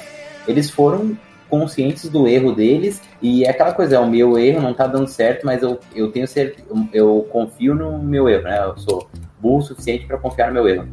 [0.47, 1.16] Eles foram
[1.49, 5.07] conscientes do erro deles e é aquela coisa, é o meu erro, não tá dando
[5.07, 8.64] certo, mas eu, eu tenho certeza, eu confio no meu erro, né?
[8.64, 10.88] Eu sou burro o suficiente para confiar no meu erro.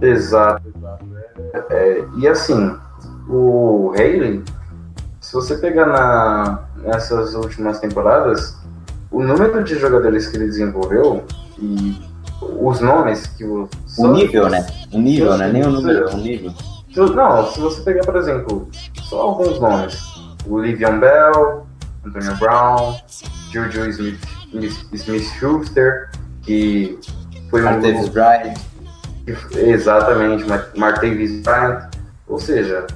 [0.00, 1.04] Exato, exato.
[1.70, 2.76] É, e assim,
[3.28, 4.42] o Haley,
[5.20, 8.56] se você pegar na, nessas últimas temporadas,
[9.10, 11.24] o número de jogadores que ele desenvolveu
[11.58, 11.96] e
[12.60, 13.68] os nomes que o.
[13.98, 14.66] O nível, né?
[14.92, 15.48] O nível, né?
[15.52, 16.52] Nem o número, o nível.
[17.14, 18.68] Não, se você pegar, por exemplo,
[19.08, 19.98] só alguns nomes:
[20.46, 21.66] o Livian Bell,
[22.04, 22.94] Antonio Brown,
[23.52, 24.20] Juju Smith,
[24.92, 26.10] Smith Schuster,
[26.42, 26.98] que
[27.50, 27.64] foi um.
[27.64, 28.54] Martavis Bryant.
[29.54, 31.88] Exatamente, Mar- Martavis Bryant.
[32.28, 32.86] Ou seja,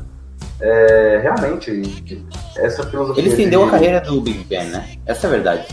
[0.61, 2.25] é, realmente,
[2.57, 3.23] essa filosofia.
[3.23, 4.89] Ele estendeu de- a carreira do Big Ben, né?
[5.07, 5.67] Essa é a verdade.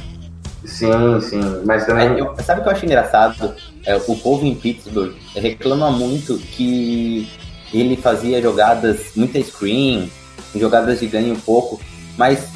[0.68, 2.10] Sim, sim, mas também.
[2.10, 3.56] É, eu- sabe o que eu acho engraçado?
[3.86, 7.28] É, o povo em Pittsburgh reclama muito que
[7.74, 10.12] ele fazia jogadas, muita screen,
[10.54, 11.80] jogadas de ganho pouco,
[12.18, 12.50] mas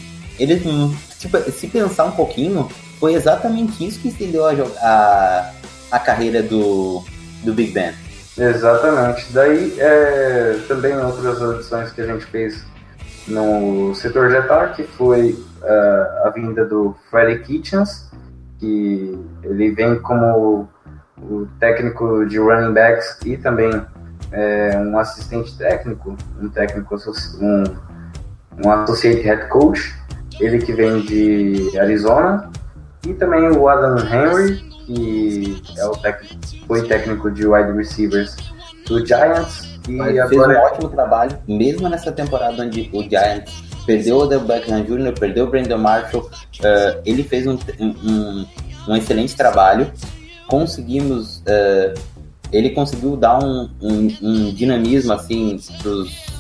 [0.66, 2.70] hum, tipo, se pensar um pouquinho,
[3.00, 5.52] foi exatamente isso que estendeu a, a,
[5.92, 7.04] a carreira do,
[7.44, 7.94] do Big Ben.
[8.38, 9.26] Exatamente.
[9.32, 12.64] Daí, é, também outras adições que a gente fez
[13.28, 18.10] no setor de ataque foi ah, a vinda do Freddy Kitchens,
[18.60, 20.70] que ele vem como
[21.18, 23.70] o técnico de running backs e também
[24.32, 26.96] é, um assistente técnico, um técnico,
[27.40, 27.64] um,
[28.66, 29.96] um associate head coach,
[30.40, 32.50] ele que vem de Arizona,
[33.06, 36.36] e também o Adam Henry, que é o técnico,
[36.68, 38.36] foi técnico de wide receivers
[38.88, 43.71] do Giants, e Mas fez agora um ótimo trabalho, mesmo nessa temporada onde o Giants
[43.86, 46.30] perdeu o Odell Beckham Jr., perdeu o Brandon Marshall,
[46.64, 48.46] eh, ele fez um, um,
[48.88, 49.92] um excelente trabalho.
[50.48, 51.94] Conseguimos, eh,
[52.52, 56.32] ele conseguiu dar um, um, dinamismo assim pros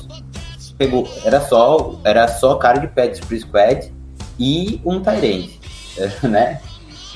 [0.77, 3.91] pegou, era só, era só cara de pets pro squad
[4.39, 5.59] e um Tyrande,
[6.23, 6.59] né?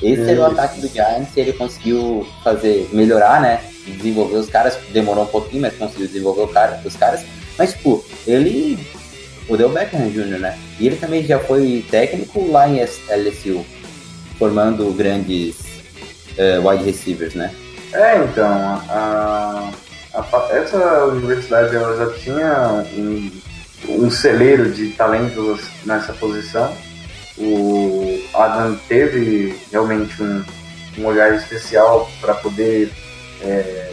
[0.02, 0.60] Esse era o Isso.
[0.60, 3.60] ataque do Giants e ele conseguiu fazer, melhorar, né?
[3.86, 7.24] Desenvolver os caras, demorou um pouquinho, mas conseguiu desenvolver cara, os caras.
[7.58, 8.78] Mas, tipo, ele.
[9.48, 10.58] O Del Beckham Jr., né?
[10.78, 13.64] E ele também já foi técnico lá em LSU,
[14.38, 15.56] formando grandes
[16.36, 17.54] eh, wide receivers, né?
[17.92, 18.50] É, então,
[18.88, 19.70] a,
[20.14, 23.30] a essa universidade ela já tinha um,
[23.88, 26.72] um celeiro de talentos nessa posição.
[27.38, 30.44] O Adam teve realmente um,
[30.98, 32.90] um olhar especial para poder
[33.42, 33.92] é,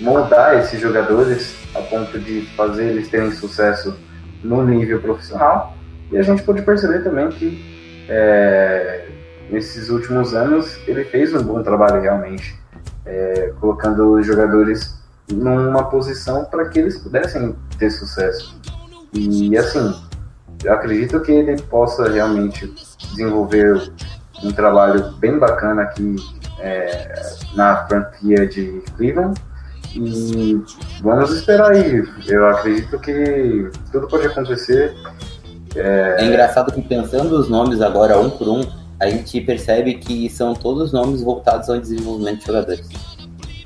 [0.00, 3.94] moldar esses jogadores a ponto de fazer eles terem sucesso
[4.42, 5.76] no nível profissional.
[6.10, 9.08] E a gente pôde perceber também que é,
[9.50, 12.58] nesses últimos anos ele fez um bom trabalho realmente
[13.04, 14.96] é, colocando os jogadores
[15.30, 18.60] numa posição para que eles pudessem ter sucesso.
[19.12, 19.94] E assim,
[20.62, 22.72] eu acredito que ele possa realmente
[23.10, 23.92] desenvolver
[24.42, 26.16] um trabalho bem bacana aqui
[26.58, 27.14] é,
[27.54, 29.40] na franquia de Cleveland.
[29.96, 30.60] E
[31.02, 32.04] vamos esperar aí.
[32.26, 34.94] Eu acredito que tudo pode acontecer.
[35.74, 38.62] É engraçado que pensando os nomes agora um por um,
[38.98, 42.86] a gente percebe que são todos nomes voltados ao desenvolvimento de jogadores.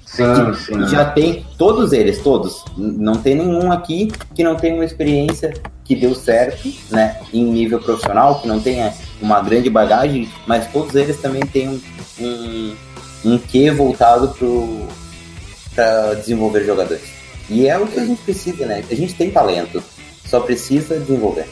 [0.04, 0.88] Sim, Sim, sim.
[0.88, 2.64] Já tem todos eles, todos.
[2.76, 5.54] Não tem nenhum aqui que não tenha uma experiência
[5.84, 10.94] que deu certo, né, em nível profissional, que não tenha uma grande bagagem, mas todos
[10.94, 11.80] eles também têm um,
[12.20, 12.74] um,
[13.24, 14.28] um quê voltado
[15.80, 17.10] para desenvolver jogadores.
[17.48, 18.84] E é o que a gente precisa, né?
[18.90, 19.82] A gente tem talento,
[20.26, 21.46] só precisa desenvolver.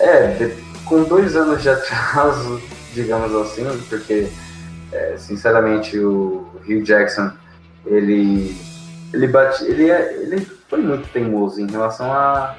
[0.00, 0.56] É,
[0.86, 2.62] com dois anos de atraso,
[2.94, 4.26] digamos assim, porque,
[4.90, 7.30] é, sinceramente, o Hugh Jackson,
[7.84, 8.56] ele,
[9.12, 12.56] ele, bate, ele, é, ele foi muito teimoso em relação a,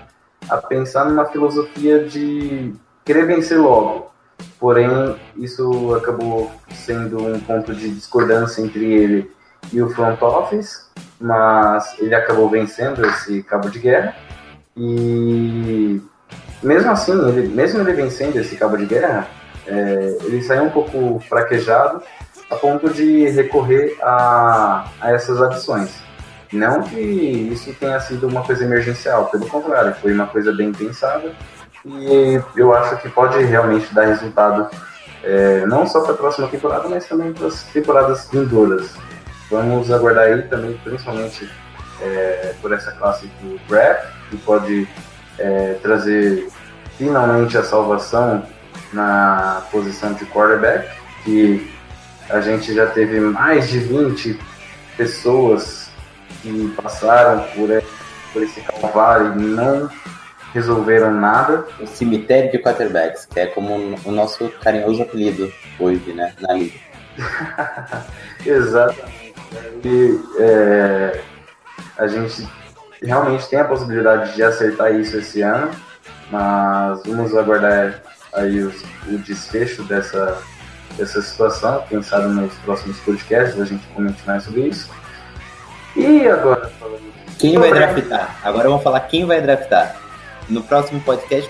[0.47, 2.71] a pensar numa filosofia de
[3.03, 4.11] querer vencer logo.
[4.59, 4.89] Porém,
[5.38, 6.51] isso acabou
[6.86, 9.32] sendo um ponto de discordância entre ele
[9.73, 10.86] e o front office,
[11.20, 14.16] mas ele acabou vencendo esse cabo de guerra
[14.76, 16.01] e
[16.61, 19.28] mesmo assim, ele, mesmo ele vencendo esse cabo de guerra,
[19.68, 22.01] é, ele saiu um pouco fraquejado
[22.49, 26.03] a ponto de recorrer a, a essas adições.
[26.51, 31.32] Não que isso tenha sido uma coisa emergencial, pelo contrário, foi uma coisa bem pensada
[31.86, 34.68] e eu acho que pode realmente dar resultado
[35.24, 38.95] é, não só para a próxima temporada, mas também para as temporadas vindouras.
[39.56, 41.49] Vamos aguardar aí também, principalmente
[42.01, 44.86] é, por essa classe do draft, que pode
[45.39, 46.49] é, trazer
[46.97, 48.45] finalmente a salvação
[48.91, 50.89] na posição de quarterback,
[51.24, 51.74] que
[52.30, 54.38] a gente já teve mais de 20
[54.97, 55.89] pessoas
[56.41, 57.70] que passaram por,
[58.34, 59.89] por esse calvário e não
[60.53, 61.66] resolveram nada.
[61.80, 65.49] O cemitério de quarterbacks, que é como o nosso carinhoso apelido
[65.80, 66.78] hoje, né, na liga.
[68.45, 69.24] Exatamente.
[69.84, 71.22] E é,
[71.98, 72.48] a gente
[73.02, 75.72] realmente tem a possibilidade de acertar isso esse ano,
[76.32, 78.02] mas vamos aguardar
[78.34, 80.41] aí os- o desfecho dessa,
[80.98, 81.84] dessa situação.
[81.88, 84.89] Quem sabe nos próximos podcasts a gente comente mais sobre isso.
[85.96, 86.72] E agora,
[87.38, 88.38] Quem vai draftar?
[88.43, 89.96] Agora vamos falar quem vai draftar.
[90.50, 91.50] No próximo podcast,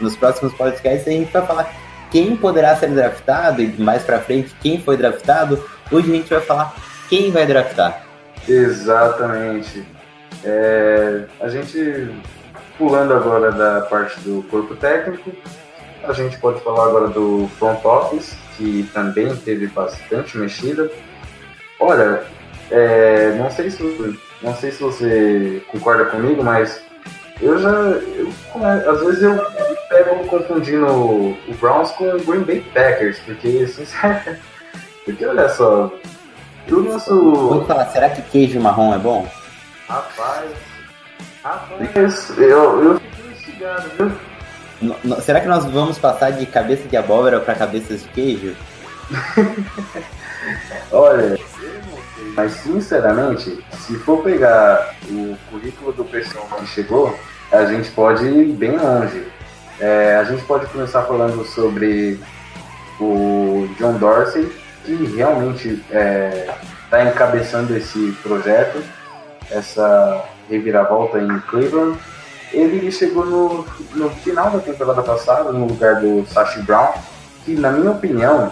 [0.00, 1.72] nos próximos podcasts a gente vai falar
[2.10, 5.62] quem poderá ser draftado e mais pra frente quem foi draftado.
[5.92, 6.74] Hoje a gente vai falar
[7.08, 8.02] quem vai draftar.
[8.46, 9.84] Exatamente.
[10.44, 12.10] É, a gente,
[12.76, 15.32] pulando agora da parte do corpo técnico,
[16.04, 20.90] a gente pode falar agora do front office, que também teve bastante mexida.
[21.80, 22.22] Olha,
[22.70, 23.82] é, não, sei se,
[24.42, 26.82] não sei se você concorda comigo, mas
[27.40, 27.70] eu já.
[27.70, 28.32] eu-
[28.90, 29.36] às vezes eu
[29.88, 34.40] pego confundindo o, Browns com o Green Bay Packers, porque, sinceramente,
[35.04, 35.92] porque olha só,
[36.76, 37.48] nosso.
[37.48, 39.26] Vamos falar, será que queijo marrom é bom?
[39.88, 40.50] Rapaz,
[41.42, 44.12] rapaz, eu, eu fiquei instigado, viu?
[44.80, 48.54] No- no- será que nós vamos passar de cabeça de abóbora pra cabeças de queijo?
[50.92, 51.38] Olha,
[52.36, 57.18] mas sinceramente, se for pegar o currículo do pessoal que chegou,
[57.52, 59.26] a gente pode ir bem longe.
[59.80, 62.18] É, a gente pode começar falando sobre
[63.00, 64.50] o John Dorsey,
[64.88, 65.84] que realmente
[66.84, 68.82] está encabeçando esse projeto,
[69.50, 71.98] essa reviravolta em Cleveland.
[72.50, 76.94] Ele chegou no, no final da temporada passada, no lugar do Sashi Brown,
[77.44, 78.50] que, na minha opinião,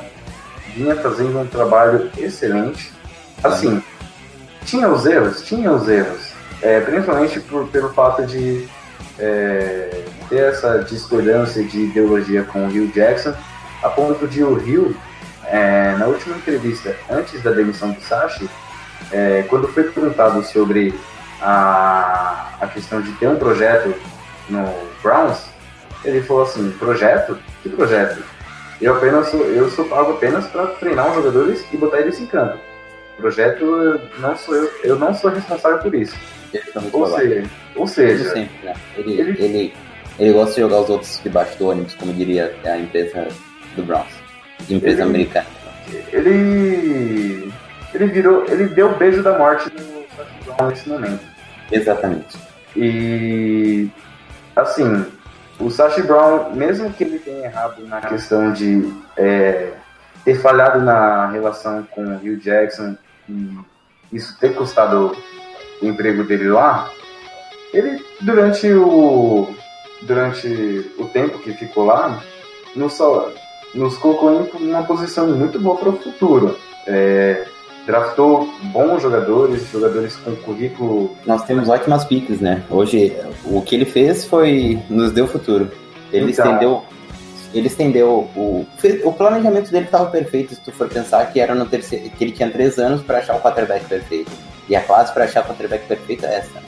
[0.74, 2.92] vinha fazendo um trabalho excelente.
[3.42, 3.82] Assim,
[4.66, 8.68] tinha os erros, tinha os erros, é, principalmente por, pelo fato de
[9.18, 13.32] é, ter essa discordância de ideologia com o Hugh Jackson,
[13.82, 14.94] a ponto de o Hugh,
[15.46, 18.48] é, na última entrevista antes da demissão do Sashi,
[19.12, 20.94] é, quando foi perguntado sobre
[21.40, 23.94] a, a questão de ter um projeto
[24.48, 24.64] no
[25.02, 25.44] Browns,
[26.04, 27.38] ele falou assim: projeto?
[27.62, 28.22] Que projeto?
[28.80, 32.26] Eu apenas sou, eu sou pago apenas para treinar os jogadores e botar eles em
[32.26, 32.58] campo.
[33.16, 36.14] Projeto não sou eu, eu não sou responsável por isso.
[36.92, 38.74] Ou seja, ou seja, sempre, né?
[38.96, 39.74] Ele, Ele- ele...
[40.18, 43.28] Ele, gosta de jogar os outros debaixo do ônibus, como diria a empresa
[43.74, 44.12] do Browns.
[44.68, 45.46] Empresa Ele- americana.
[46.12, 47.52] ele
[47.94, 51.24] ele virou, ele deu o beijo da morte no nesse momento.
[51.70, 52.36] Exatamente.
[52.74, 53.88] E
[54.54, 55.06] assim,
[55.58, 59.72] o Sashi Brown, mesmo que ele tenha errado na questão de é,
[60.24, 62.96] ter falhado na relação com o Hugh Jackson
[63.28, 63.58] e
[64.12, 65.16] isso ter custado
[65.82, 66.90] o emprego dele lá,
[67.72, 69.54] ele durante o
[70.02, 72.22] durante o tempo que ficou lá,
[72.74, 73.32] nos, sal-
[73.76, 76.56] nos colocou em uma posição muito boa para o futuro.
[76.86, 77.44] É,
[77.86, 82.62] draftou bons jogadores, jogadores com currículo Nós temos ótimas piques, né?
[82.70, 84.78] Hoje, o que ele fez foi.
[84.90, 85.70] nos deu futuro.
[86.12, 86.44] Ele Então.
[86.46, 86.82] estendeu.
[87.54, 88.66] Ele estendeu o.
[89.04, 92.10] O planejamento dele estava perfeito se tu for pensar que era no terceiro.
[92.10, 94.30] que ele tinha três anos para achar o quarterback perfeito.
[94.68, 96.60] E a classe para achar quarterback perfeito é essa.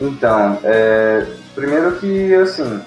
[0.00, 2.80] Então, é, primeiro que assim,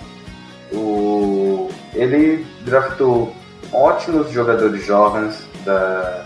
[0.73, 3.33] o, ele draftou
[3.73, 6.25] ótimos jogadores jovens da,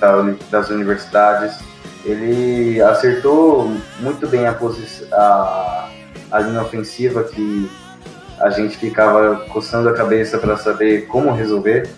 [0.00, 1.58] da, das universidades.
[2.04, 4.56] Ele acertou muito bem a,
[5.12, 5.88] a,
[6.30, 7.70] a linha ofensiva que
[8.40, 11.88] a gente ficava coçando a cabeça para saber como resolver.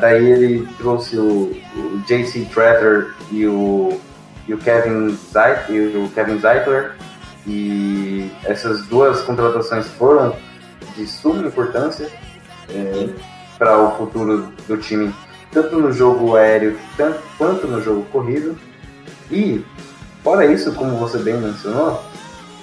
[0.00, 2.46] Daí ele trouxe o, o J.C.
[2.52, 4.00] Tretter e o,
[4.48, 5.16] e o Kevin
[6.40, 6.92] Zeitler
[7.46, 10.34] e essas duas contratações foram
[10.96, 12.08] de suma importância
[12.68, 13.08] é,
[13.58, 15.14] para o futuro do time,
[15.50, 18.56] tanto no jogo aéreo tanto, quanto no jogo corrido.
[19.30, 19.64] E,
[20.22, 22.02] fora isso, como você bem mencionou,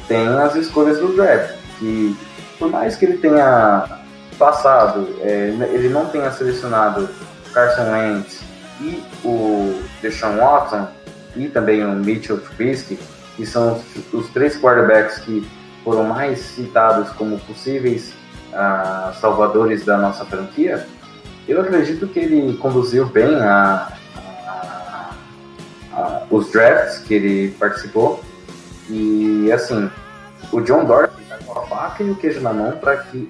[0.07, 2.17] tem as escolhas do draft, que
[2.57, 3.99] por mais que ele tenha
[4.37, 7.09] passado, é, ele não tenha selecionado
[7.53, 8.41] Carson Wentz
[8.81, 10.87] e o Deshaun Watson
[11.35, 12.99] e também o Mitchell Trubisky,
[13.35, 15.47] que são os, os três quarterbacks que
[15.83, 18.13] foram mais citados como possíveis
[18.53, 20.85] uh, salvadores da nossa franquia,
[21.47, 25.09] eu acredito que ele conduziu bem a, a,
[25.93, 28.23] a, os drafts que ele participou.
[28.89, 29.89] E assim,
[30.51, 33.29] o John Dorsey está com a faca e o queijo na mão para que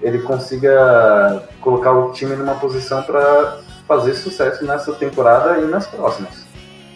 [0.00, 6.44] ele consiga colocar o time numa posição para fazer sucesso nessa temporada e nas próximas.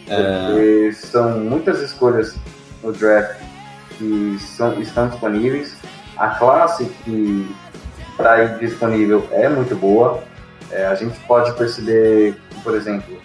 [0.05, 2.35] Porque são muitas escolhas
[2.83, 3.39] no draft
[3.97, 5.75] que são, estão disponíveis.
[6.17, 7.55] A classe que
[8.11, 10.23] está disponível é muito boa.
[10.71, 13.17] É, a gente pode perceber, por exemplo,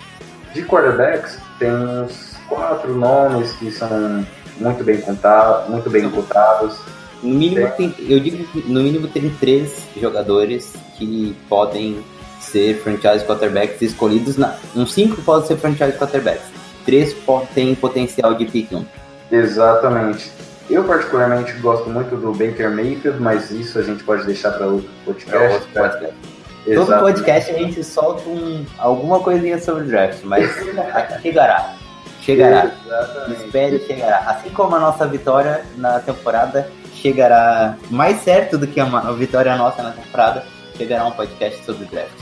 [0.55, 4.25] de quarterbacks, tem uns quatro nomes que são
[4.59, 6.79] muito bem contados, muito bem cotados.
[7.23, 12.05] No mínimo, tem, eu digo que no mínimo tem três jogadores que podem
[12.41, 14.37] ser franchise quarterbacks escolhidos.
[14.37, 17.17] Na, uns cinco podem ser franchise quarterbacks três
[17.55, 18.85] têm potencial de pick 1.
[19.31, 20.31] Exatamente.
[20.71, 24.89] Eu particularmente gosto muito do Baker Mayfield, mas isso a gente pode deixar para outro
[25.05, 25.55] podcast.
[25.55, 26.15] outro podcast.
[26.65, 30.49] Todo podcast a gente solta um, alguma coisinha sobre o draft, mas
[31.21, 31.75] chegará.
[32.21, 32.71] Chegará.
[32.87, 33.45] Exatamente.
[33.45, 34.19] Espere chegará.
[34.31, 39.83] Assim como a nossa vitória na temporada chegará mais certo do que a, vitória nossa
[39.83, 40.45] na temporada,
[40.77, 42.13] chegará um podcast sobre o draft.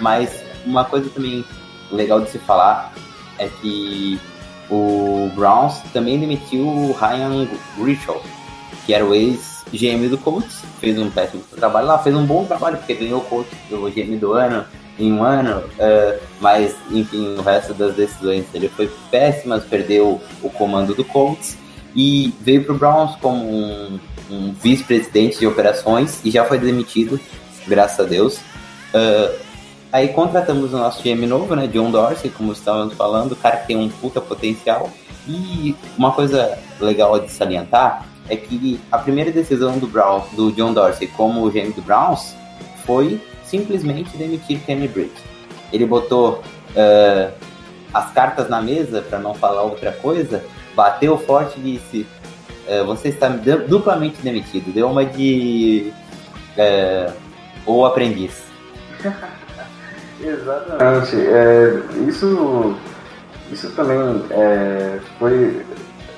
[0.00, 1.44] Mas uma coisa também
[1.92, 2.92] legal de se falar
[3.38, 4.18] é que
[4.70, 7.48] o Browns também demitiu o Ryan
[7.82, 8.22] Richard,
[8.86, 12.76] que era o ex-GM do Colts, fez um péssimo trabalho lá, fez um bom trabalho,
[12.78, 14.64] porque ganhou o Colts, o GM do ano,
[14.98, 20.50] em um ano, uh, mas enfim, o resto das decisões dele foi péssimas, perdeu o
[20.50, 21.56] comando do Colts
[21.96, 23.98] e veio para o Browns como um,
[24.30, 27.18] um vice-presidente de operações e já foi demitido,
[27.66, 28.38] graças a Deus.
[28.94, 29.49] Uh,
[29.92, 33.66] Aí contratamos o nosso GM novo, né, John Dorsey, como estávamos falando, o cara que
[33.66, 34.88] tem um puta potencial.
[35.26, 40.72] E uma coisa legal de salientar é que a primeira decisão do Brown, do John
[40.72, 42.34] Dorsey como GM do Browns
[42.86, 45.12] foi simplesmente demitir Kenny Britt.
[45.72, 47.32] Ele botou uh,
[47.92, 52.06] as cartas na mesa, para não falar outra coisa, bateu forte e disse:
[52.68, 54.72] uh, Você está duplamente demitido.
[54.72, 55.92] Deu uma de.
[56.56, 57.12] Uh,
[57.66, 58.44] o aprendiz.
[60.22, 61.16] Exatamente.
[61.16, 62.76] É, isso,
[63.50, 65.64] isso também é, foi.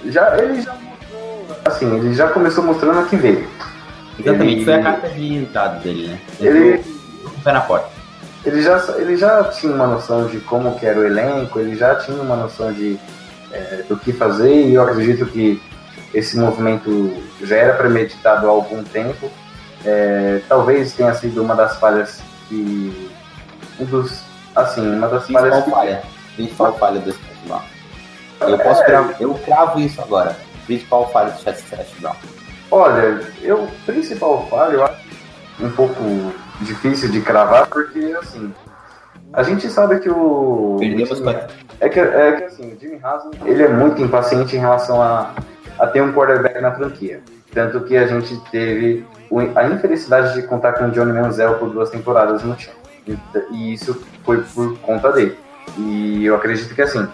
[0.07, 1.47] Já, ele já mostrou.
[1.65, 3.47] Assim, ele já começou mostrando a que veio.
[4.19, 6.19] Exatamente, ele, foi a carta de entrada dele, né?
[6.41, 6.85] Ele, ele
[7.43, 7.89] pé na porta.
[8.45, 11.95] Ele já, ele já tinha uma noção de como que era o elenco, ele já
[11.95, 12.99] tinha uma noção de
[13.53, 15.63] é, do que fazer e eu acredito que
[16.13, 19.31] esse movimento já era premeditado há algum tempo.
[19.85, 23.12] É, talvez tenha sido uma das falhas que
[23.81, 24.23] um dos.
[24.55, 25.65] Assim, uma das falhas.
[25.65, 26.03] falha.
[26.37, 27.63] Principal falha do Seth Brown.
[28.41, 29.17] Eu posso é...
[29.21, 30.37] eu cravo isso agora.
[30.67, 32.15] Principal falha do Seth Brown.
[32.71, 35.03] Olha, eu principal falha eu acho
[35.61, 36.03] um pouco
[36.61, 38.53] difícil de cravar, porque assim.
[39.33, 40.77] A gente sabe que o.
[40.79, 41.37] Perdemos Jimmy,
[41.81, 45.33] é, que, é que assim, o Jimmy Haslem, ele é muito impaciente em relação a,
[45.79, 47.23] a ter um quarterback na franquia.
[47.53, 49.07] Tanto que a gente teve
[49.55, 52.75] a infelicidade de contar com o Johnny Manziel por duas temporadas no time.
[53.51, 55.37] E isso foi por conta dele.
[55.79, 57.07] E eu acredito que assim,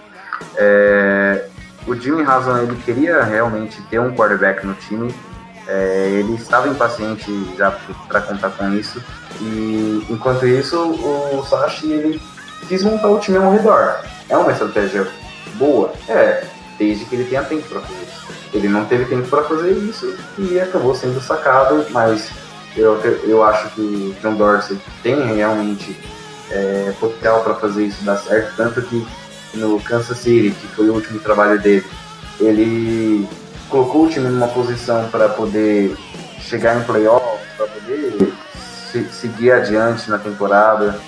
[0.57, 1.45] é,
[1.87, 5.15] o Jimmy Haslam ele queria realmente ter um quarterback no time.
[5.67, 7.71] É, ele estava impaciente já
[8.09, 9.03] para contar com isso.
[9.41, 12.21] E enquanto isso, o Sashi ele
[12.69, 14.01] quis montar o time ao redor.
[14.29, 15.07] É uma estratégia
[15.55, 15.93] boa?
[16.09, 16.45] É,
[16.79, 18.29] desde que ele tenha tempo para fazer isso.
[18.55, 22.31] Ele não teve tempo para fazer isso e acabou sendo sacado, mas
[22.77, 22.95] eu,
[23.25, 25.97] eu acho que o John Dorsey tem realmente
[26.51, 29.07] é, potencial para fazer isso dar certo, tanto que
[29.55, 31.85] no Kansas City, que foi o último trabalho dele,
[32.41, 33.29] ele
[33.69, 35.97] colocou o time numa posição para poder
[36.41, 38.33] chegar em playoffs, para poder
[38.91, 40.99] se- seguir adiante na temporada,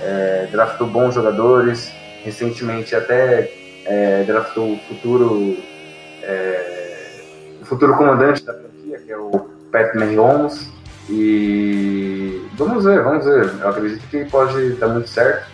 [0.00, 1.90] é, draftou bons jogadores,
[2.24, 3.52] recentemente até
[3.84, 5.56] é, draftou o futuro,
[6.22, 7.20] é,
[7.64, 9.30] futuro comandante da franquia, que é o
[9.70, 10.68] Pat Mahomes,
[11.08, 15.46] e vamos ver, vamos ver, eu acredito que pode dar muito certo.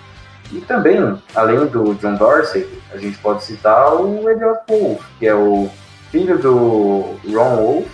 [0.52, 5.34] E também, além do John Dorsey, a gente pode citar o Elliot Wolf, que é
[5.34, 5.70] o
[6.10, 7.86] filho do Ron Wolf,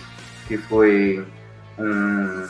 [0.48, 1.24] que foi
[1.78, 2.46] um,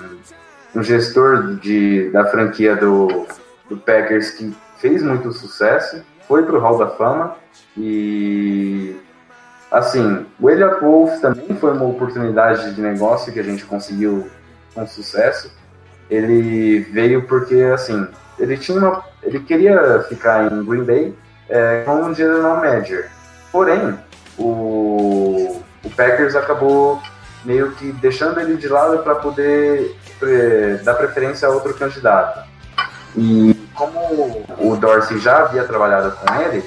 [0.75, 3.27] um gestor de, da franquia do,
[3.69, 7.37] do Packers que fez muito sucesso, foi pro Hall da Fama
[7.77, 8.97] e
[9.71, 14.29] assim, o Elliot Wolf também foi uma oportunidade de negócio que a gente conseguiu
[14.75, 15.53] com sucesso.
[16.09, 18.07] Ele veio porque assim,
[18.39, 21.15] ele tinha uma, ele queria ficar em Green Bay
[21.49, 23.11] é, como um general manager.
[23.53, 23.99] Porém,
[24.39, 27.01] o, o Packers acabou
[27.45, 32.49] meio que deixando ele de lado para poder é, dar preferência a outro candidato.
[33.17, 36.65] E como o Dorsey já havia trabalhado com ele,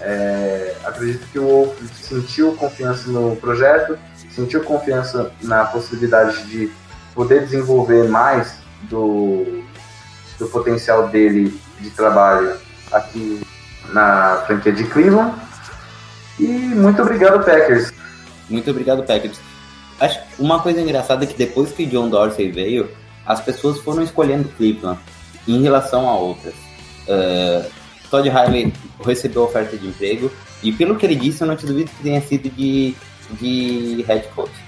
[0.00, 3.98] é, acredito que o Wolf sentiu confiança no projeto,
[4.30, 6.70] sentiu confiança na possibilidade de
[7.14, 9.62] poder desenvolver mais do,
[10.38, 12.56] do potencial dele de trabalho
[12.92, 13.40] aqui
[13.92, 15.34] na franquia de Cleveland.
[16.38, 17.92] E muito obrigado, Packers.
[18.48, 19.38] Muito obrigado, Packers.
[20.00, 22.90] Acho uma coisa engraçada é que depois que John Dorsey veio,
[23.24, 24.98] as pessoas foram escolhendo Cleveland
[25.46, 26.54] em relação a outras.
[27.06, 27.70] Uh,
[28.10, 28.72] Todd Riley
[29.04, 30.30] recebeu oferta de emprego
[30.62, 32.94] e pelo que ele disse, eu não te duvido que tenha sido de,
[33.32, 34.63] de head coach.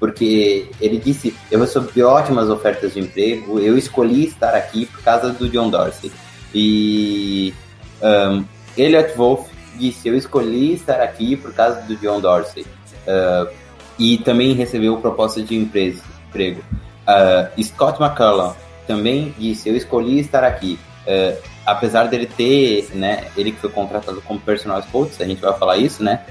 [0.00, 5.30] Porque ele disse, eu recebi ótimas ofertas de emprego, eu escolhi estar aqui por causa
[5.30, 6.10] do John Dorsey.
[6.54, 7.54] E
[8.02, 8.44] um,
[8.78, 12.64] Elliot Wolf disse, eu escolhi estar aqui por causa do John Dorsey.
[13.06, 13.52] Uh,
[13.98, 16.62] e também recebeu proposta de empresa, emprego.
[17.06, 20.78] Uh, Scott McCullough também disse, eu escolhi estar aqui.
[21.06, 21.36] Uh,
[21.66, 25.76] apesar dele ter, né, ele que foi contratado como personal coach, a gente vai falar
[25.76, 26.24] isso, né?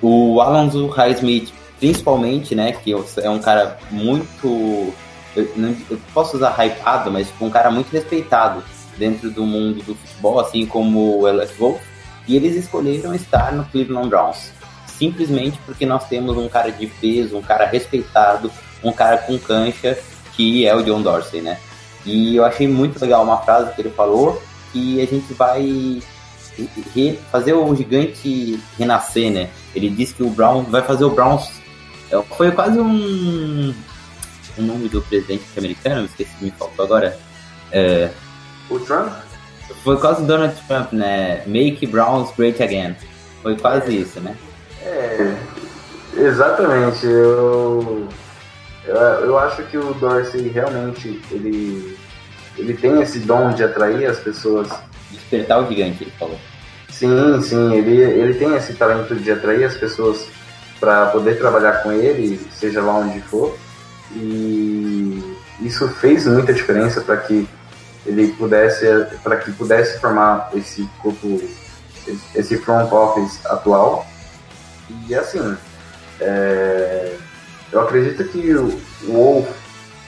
[0.00, 1.52] O Alonso Highsmith,
[1.84, 4.90] principalmente, né, que é um cara muito,
[5.36, 8.64] eu, não, eu posso usar hypado, mas tipo, um cara muito respeitado
[8.96, 11.82] dentro do mundo do futebol, assim como o Elliot Wolf,
[12.26, 14.50] e eles escolheram estar no Cleveland Browns
[14.86, 18.50] simplesmente porque nós temos um cara de peso, um cara respeitado,
[18.82, 19.98] um cara com cancha,
[20.34, 21.58] que é o John Dorsey, né?
[22.06, 26.00] E eu achei muito legal uma frase que ele falou, que a gente vai
[27.30, 29.50] fazer o gigante renascer, né?
[29.74, 31.62] Ele disse que o Brown vai fazer o Browns.
[32.22, 33.74] Foi quase um.
[34.56, 37.18] O nome do presidente americano, esqueci, me faltou agora.
[37.72, 38.10] É,
[38.70, 39.12] o Trump?
[39.82, 41.42] Foi quase Donald Trump, né?
[41.46, 42.94] Make Browns great again.
[43.42, 44.36] Foi quase isso, né?
[44.82, 45.34] É,
[46.16, 47.04] exatamente.
[47.04, 48.08] Eu,
[48.86, 51.98] eu, eu acho que o Dorsey realmente ele,
[52.56, 54.68] ele tem esse dom de atrair as pessoas.
[55.10, 56.38] Despertar o gigante, ele falou.
[56.88, 60.28] Sim, sim, ele, ele tem esse talento de atrair as pessoas
[60.84, 63.56] para poder trabalhar com ele, seja lá onde for.
[64.12, 67.48] E isso fez muita diferença para que
[68.04, 68.86] ele pudesse
[69.22, 71.40] para que pudesse formar esse corpo
[72.34, 74.06] esse front office atual
[75.08, 75.56] e assim,
[76.20, 77.16] é,
[77.72, 79.48] eu acredito que o Wolf,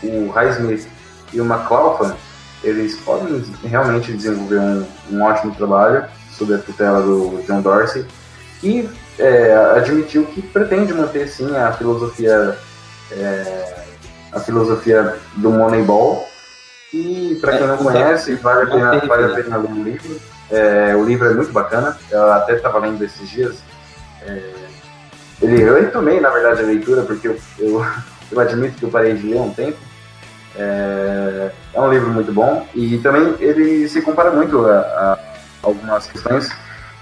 [0.03, 0.87] o Highsmith
[1.33, 2.15] e o McLaughlin,
[2.63, 6.05] eles podem realmente desenvolver um, um, ótimo trabalho
[6.37, 8.05] sob a tutela do John Dorsey,
[8.61, 8.89] que
[9.19, 12.57] é, admitiu que pretende manter sim a filosofia
[13.13, 13.75] é,
[14.33, 16.29] a filosofia do Moneyball.
[16.93, 20.21] E para quem não conhece, vale a pena, vale a pena ler o livro.
[20.51, 21.97] É, o livro é muito bacana.
[22.11, 23.57] Eu até estava lendo esses dias.
[24.23, 24.53] É,
[25.43, 27.85] ele, eu retomei, na verdade, a leitura, porque eu, eu,
[28.31, 29.79] eu, admito que eu parei de ler há um tempo.
[30.59, 35.19] É, é, um livro muito bom e também ele se compara muito a, a
[35.63, 36.51] algumas questões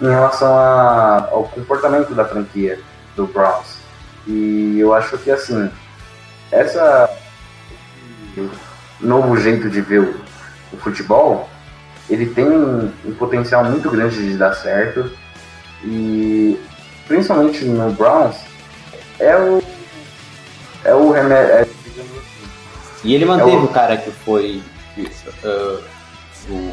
[0.01, 2.81] em relação a, ao comportamento da franquia
[3.17, 3.79] do Browns.
[4.27, 5.71] E eu acho que, assim,
[6.51, 7.11] essa
[9.01, 10.21] novo jeito de ver o,
[10.73, 11.49] o futebol,
[12.09, 15.11] ele tem um, um potencial muito grande de dar certo
[15.85, 16.59] e
[17.07, 18.37] principalmente no Browns,
[19.19, 19.63] é o.
[20.85, 21.53] É o remédio.
[21.53, 21.71] É, assim,
[23.05, 23.65] e ele manteve é o...
[23.65, 24.63] o, cara que foi.
[24.97, 25.83] Uh,
[26.49, 26.73] o,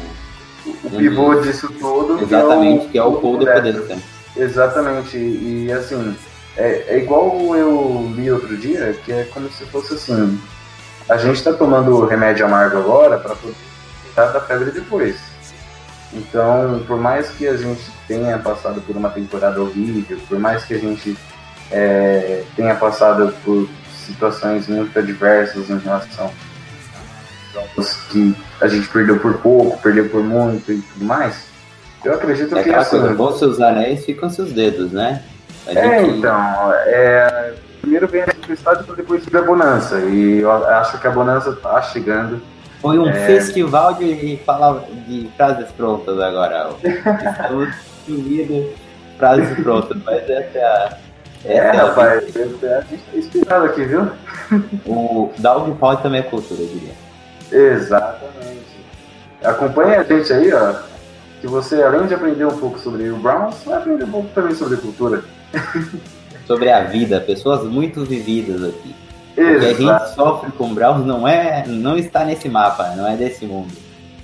[0.66, 2.22] o pivô disso tudo.
[2.22, 4.00] Exatamente, que é o, que é o Cole Poderson.
[4.36, 6.16] Exatamente, e assim,
[6.56, 10.40] é, é igual eu li outro dia, que é como se fosse assim:
[11.08, 13.54] a gente tá tomando remédio amargo agora para poder
[14.04, 15.16] cuidar da febre depois.
[16.12, 20.74] Então, por mais que a gente tenha passado por uma temporada horrível, por mais que
[20.74, 21.16] a gente
[21.70, 26.30] é, tenha passado por situações muito adversas em relação
[27.52, 31.44] jogos que a gente perdeu por pouco, perdeu por muito e tudo mais,
[32.04, 35.22] eu acredito É que aquela assim, coisa, vão seus anéis, ficam seus dedos, né?
[35.66, 39.98] A É, gente- então, é, primeiro vem a tempestade para depois vir a bonança.
[40.00, 42.40] E eu acho que a bonança tá chegando.
[42.80, 43.12] Foi um É.
[43.12, 46.70] festival de, palavras, de frases prontas agora.
[46.82, 47.68] Estamos
[48.08, 48.70] unidos
[49.16, 50.98] frases prontas, mas essa é a.
[51.44, 52.84] É, Essa é a rapaz, a gente tá
[53.14, 54.08] inspirado aqui, viu?
[54.86, 56.92] O Dog Pau também é cultura, eu diria.
[57.52, 58.62] Exatamente.
[59.44, 60.74] Acompanhe a gente aí, ó.
[61.40, 64.54] Que você, além de aprender um pouco sobre o Browns, vai aprender um pouco também
[64.54, 65.22] sobre cultura.
[66.46, 68.94] Sobre a vida, pessoas muito vividas aqui.
[69.30, 73.06] O que a Exato, gente sofre com Browns não é, não está nesse mapa, não
[73.06, 73.72] é desse mundo.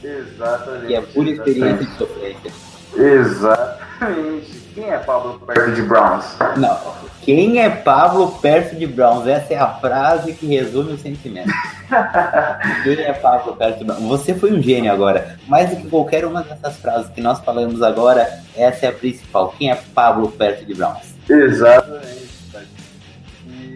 [0.02, 0.90] exatamente.
[0.90, 2.52] E é pura experiência de sofrência.
[2.96, 4.57] Exatamente.
[4.78, 6.24] Quem é Pablo perto de Browns?
[6.56, 6.78] Não.
[7.22, 9.26] Quem é Pablo perto de Browns?
[9.26, 11.50] Essa é a frase que resume o sentimento.
[12.84, 14.04] Quem é Pablo perto de Browns?
[14.04, 15.36] Você foi um gênio agora.
[15.48, 19.52] Mais do que qualquer uma dessas frases que nós falamos agora, essa é a principal.
[19.58, 21.12] Quem é Pablo perto de Browns?
[21.28, 22.28] Exatamente.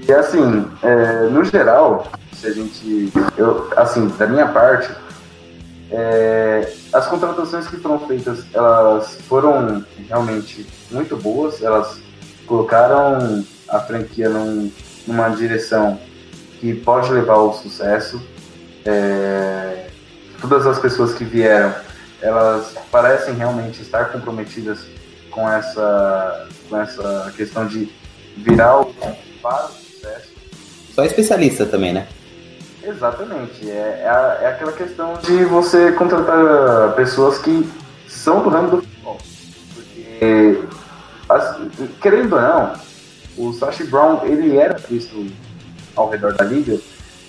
[0.09, 3.13] E assim, é, no geral, se a gente.
[3.37, 4.89] Eu, assim, da minha parte,
[5.93, 12.01] é, as contratações que foram feitas, elas foram realmente muito boas, elas
[12.47, 14.73] colocaram a franquia num-
[15.07, 16.01] numa direção
[16.61, 18.23] que pode levar ao sucesso.
[18.85, 19.89] É,
[20.41, 21.75] todas as pessoas que vieram,
[22.21, 24.87] elas parecem realmente estar comprometidas
[25.31, 27.93] com essa, com essa questão de
[28.37, 28.95] virar o
[29.43, 30.29] para o sucesso.
[30.95, 32.07] Só especialista também, né?
[32.85, 33.71] Exatamente.
[33.71, 37.69] É, é, é aquela questão de você contratar pessoas que
[38.09, 39.19] são do ramo do futebol.
[39.75, 40.59] Porque,
[41.29, 41.57] as-
[42.01, 42.73] querendo ou não,
[43.39, 45.27] o Sashi Brown ele era visto
[45.97, 46.79] ao redor da liga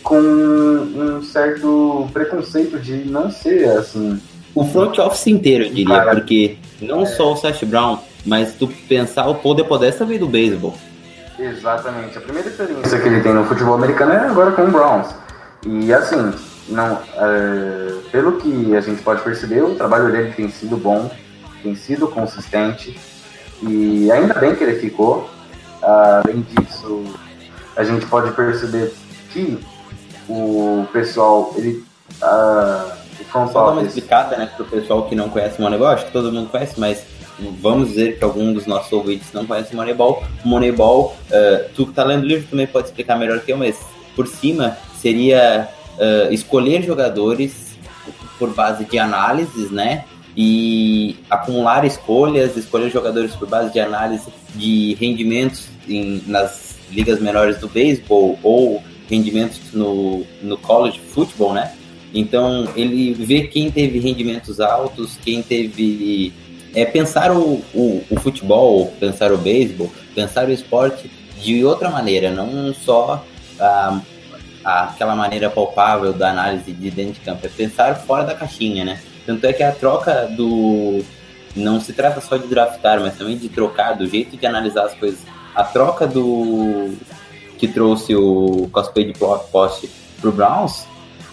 [0.04, 4.20] com um certo preconceito de não ser assim.
[4.54, 6.12] O front office inteiro, eu diria, Cara.
[6.16, 10.76] porque não só o Sash Brown, mas tu pensar o Paul Podesta veio do beisebol.
[11.40, 12.18] Exatamente.
[12.18, 15.08] A primeira experiência que ele tem no futebol americano é agora com o Browns.
[15.66, 16.34] E assim,
[16.68, 21.10] não, é, pelo que a gente pode perceber, o trabalho dele tem sido bom,
[21.62, 23.00] tem sido consistente.
[23.62, 25.30] E ainda bem que ele ficou.
[25.82, 27.04] Além disso,
[27.76, 28.94] a gente pode perceber
[29.32, 29.60] que
[30.28, 31.84] o pessoal, ele.
[32.22, 35.62] ah, o front Só dar uma office, explicada, né, pro pessoal que não conhece o
[35.62, 37.04] Moneyball, acho que todo mundo conhece, mas
[37.62, 40.24] vamos dizer que algum dos nossos ouvintes não conhece o Moneyball.
[40.44, 43.58] O Moneyball, eh, tu que tá lendo o livro também pode explicar melhor que eu,
[43.58, 43.78] mas
[44.16, 45.68] por cima seria
[46.00, 47.78] eh, escolher jogadores
[48.40, 50.06] por base de análises, né?
[50.36, 57.58] E acumular escolhas, escolher jogadores por base de análise de rendimentos em- nas ligas menores
[57.60, 61.74] do beisebol ou rendimentos no, no college football, né?
[62.14, 66.32] Então ele vê quem teve rendimentos altos, quem teve.
[66.76, 72.32] É pensar o, o, o futebol, pensar o beisebol, pensar o esporte de outra maneira,
[72.32, 73.24] não só
[73.60, 74.02] a, a-
[74.64, 79.00] aquela maneira palpável da análise de dentro de campo, é pensar fora da caixinha, né?
[79.26, 81.04] Tanto é que a troca do.
[81.56, 84.94] Não se trata só de draftar, mas também de trocar, do jeito de analisar as
[84.96, 85.20] coisas.
[85.56, 86.96] A troca do.
[87.58, 89.14] que trouxe o cosplay de
[89.52, 89.90] poste
[90.20, 90.86] pro Browns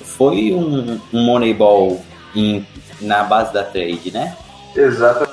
[0.05, 2.01] foi um, um Moneyball
[2.37, 2.66] em-
[3.01, 4.37] na base da trade, né?
[4.76, 5.33] Exatamente.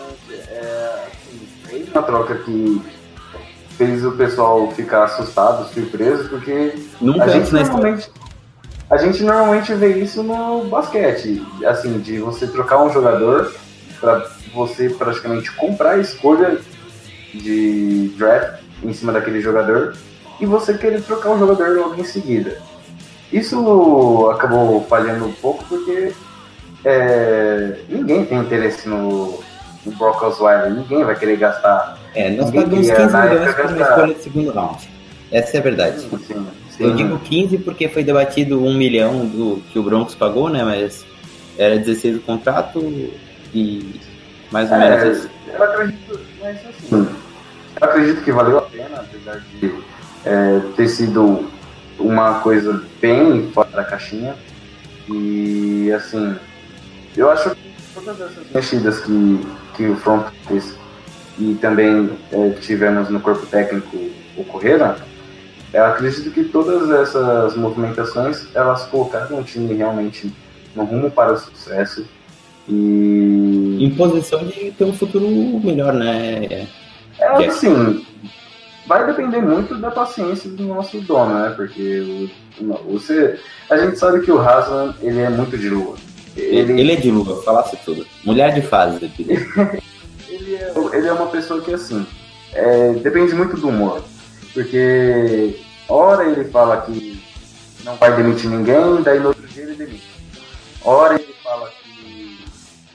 [0.49, 1.03] É,
[1.65, 2.81] assim, uma troca que
[3.77, 8.11] fez o pessoal ficar assustado, surpreso, porque Nunca a gente, normalmente,
[8.89, 11.45] a gente normalmente vê isso no basquete.
[11.65, 13.53] Assim, de você trocar um jogador
[13.99, 16.59] para você praticamente comprar a escolha
[17.33, 19.95] de draft em cima daquele jogador
[20.39, 22.59] e você querer trocar o jogador logo em seguida.
[23.31, 26.13] Isso acabou falhando um pouco porque
[26.85, 29.39] é, ninguém tem interesse no,
[29.85, 31.96] no Brock Osweiler, ninguém vai querer gastar.
[32.15, 34.89] É, nós Ninguém pagamos queria, 15 na milhões por uma escolha de segundo round.
[35.31, 35.99] Essa é a verdade.
[36.01, 36.45] Sim, sim,
[36.79, 36.95] Eu sim.
[36.95, 40.63] digo 15 porque foi debatido um milhão do que o Broncos pagou, né?
[40.63, 41.05] Mas
[41.57, 42.79] era 16 o contrato
[43.53, 43.99] e
[44.51, 45.29] mais ou menos É, isso.
[45.53, 47.07] eu acredito, mas assim, eu
[47.81, 49.73] acredito que valeu a pena, apesar de
[50.25, 51.45] é, ter sido
[51.99, 54.35] uma coisa bem fora da caixinha.
[55.09, 56.35] E assim,
[57.15, 57.57] eu acho que
[57.93, 60.75] todas essas mexidas que, que o front fez
[61.39, 63.97] e também é, tivemos no corpo técnico
[64.37, 64.95] ocorreram,
[65.73, 70.33] eu acredito que todas essas movimentações elas colocaram o time realmente
[70.75, 72.05] no rumo para o sucesso
[72.69, 75.27] e em posição de ter um futuro
[75.63, 76.67] melhor, né?
[77.19, 78.05] É Que- assim,
[78.85, 81.53] vai depender muito da paciência do nosso dono, né?
[81.55, 82.29] Porque
[82.61, 85.95] o, você, a gente sabe que o Haslam, ele é muito de lua.
[86.35, 88.05] Ele, ele é de lua, falasse tudo.
[88.23, 88.99] Mulher de fase.
[90.53, 92.05] ele é, ele é uma pessoa que, assim,
[92.53, 94.03] é, depende muito do humor.
[94.53, 97.21] Porque, hora ele fala que
[97.83, 100.03] não vai demitir ninguém, daí no outro dia ele demite.
[100.83, 102.39] Hora ele fala que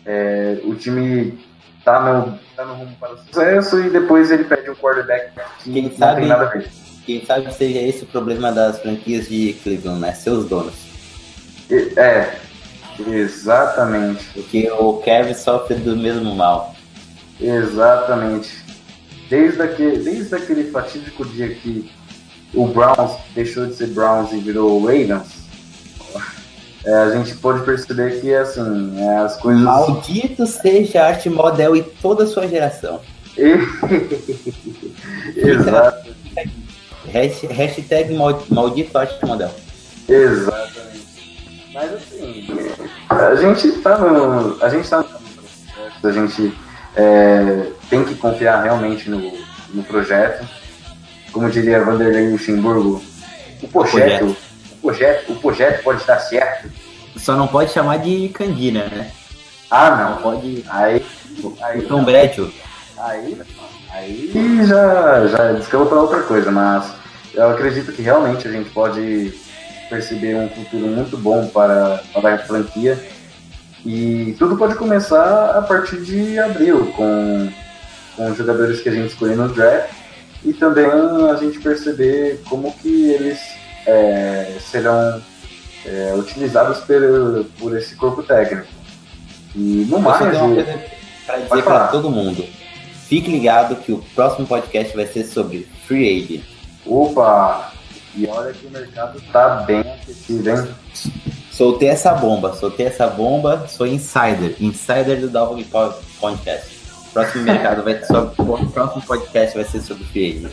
[0.05, 1.39] é, o time
[1.85, 5.31] tá no, tá no rumo para o sucesso e depois ele pede um quarterback
[5.63, 6.71] que Quem não sabe- tem nada a ver.
[7.05, 10.13] Quem sabe seja esse o problema das franquias de Cleveland, né?
[10.15, 10.75] Seus donos.
[11.97, 12.37] É,
[13.09, 16.75] exatamente, Porque o Kevin sofre do mesmo mal.
[17.43, 18.51] Exatamente.
[19.29, 21.91] Desde aquele, desde aquele fatídico dia que
[22.55, 25.43] o Browns deixou de ser Browns e virou Ravens,
[26.85, 29.63] é, a gente pode perceber que assim, é, as coisas.
[29.63, 33.01] Maldito seja Art Model e toda a sua geração.
[35.37, 36.11] Exato,
[37.13, 39.51] Hash- Hashtag mal- maldito Art Model.
[40.09, 41.03] exatamente.
[41.73, 42.47] Mas assim,
[43.09, 44.63] a gente tá no.
[44.63, 46.53] A gente tá no processo, a gente
[46.97, 49.33] é, tem que confiar realmente no,
[49.73, 50.47] no projeto.
[51.33, 53.03] Como diria Vanderlei Luxemburgo,
[53.63, 54.37] o projeto,
[54.73, 56.71] o projeto, o projeto pode estar certo.
[57.17, 59.11] Só não pode chamar de Candina, né?
[59.71, 60.65] Ah Não não, pode.
[60.69, 61.05] aí,
[61.43, 62.53] O aí, Tom Brady,
[62.99, 63.41] aí,
[63.91, 66.93] aí já, já descamba para outra coisa, mas
[67.33, 69.33] eu acredito que realmente a gente pode
[69.89, 72.99] perceber um futuro muito bom para, para a franquia.
[73.85, 77.49] E tudo pode começar a partir de abril, com,
[78.17, 79.91] com os jogadores que a gente escolher no draft.
[80.45, 83.41] E também a gente perceber como que eles
[83.87, 85.21] é, serão
[85.85, 88.67] é, utilizados por, por esse corpo técnico.
[89.55, 91.89] E no mais, pra dizer falar.
[91.89, 92.45] todo mundo.
[93.09, 96.45] Fique ligado que o próximo podcast vai ser sobre Free Agent.
[96.87, 97.73] opa!
[98.15, 100.69] E olha que o mercado tá bem aquecido, hein?
[101.53, 105.63] Soltei essa bomba, soltei essa bomba, sou insider, insider do Dog
[106.19, 106.81] Podcast.
[107.13, 110.49] Próximo mercado vai sobre, o próximo podcast vai ser sobre Free.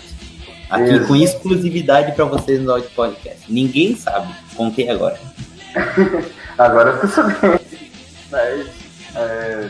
[0.69, 1.07] Aqui Isso.
[1.07, 3.45] com exclusividade pra vocês no Dog Podcast.
[3.47, 4.27] Ninguém sabe,
[4.57, 5.17] contei agora.
[6.57, 7.61] Agora eu fico sabendo.
[8.29, 8.67] Mas
[9.15, 9.69] é,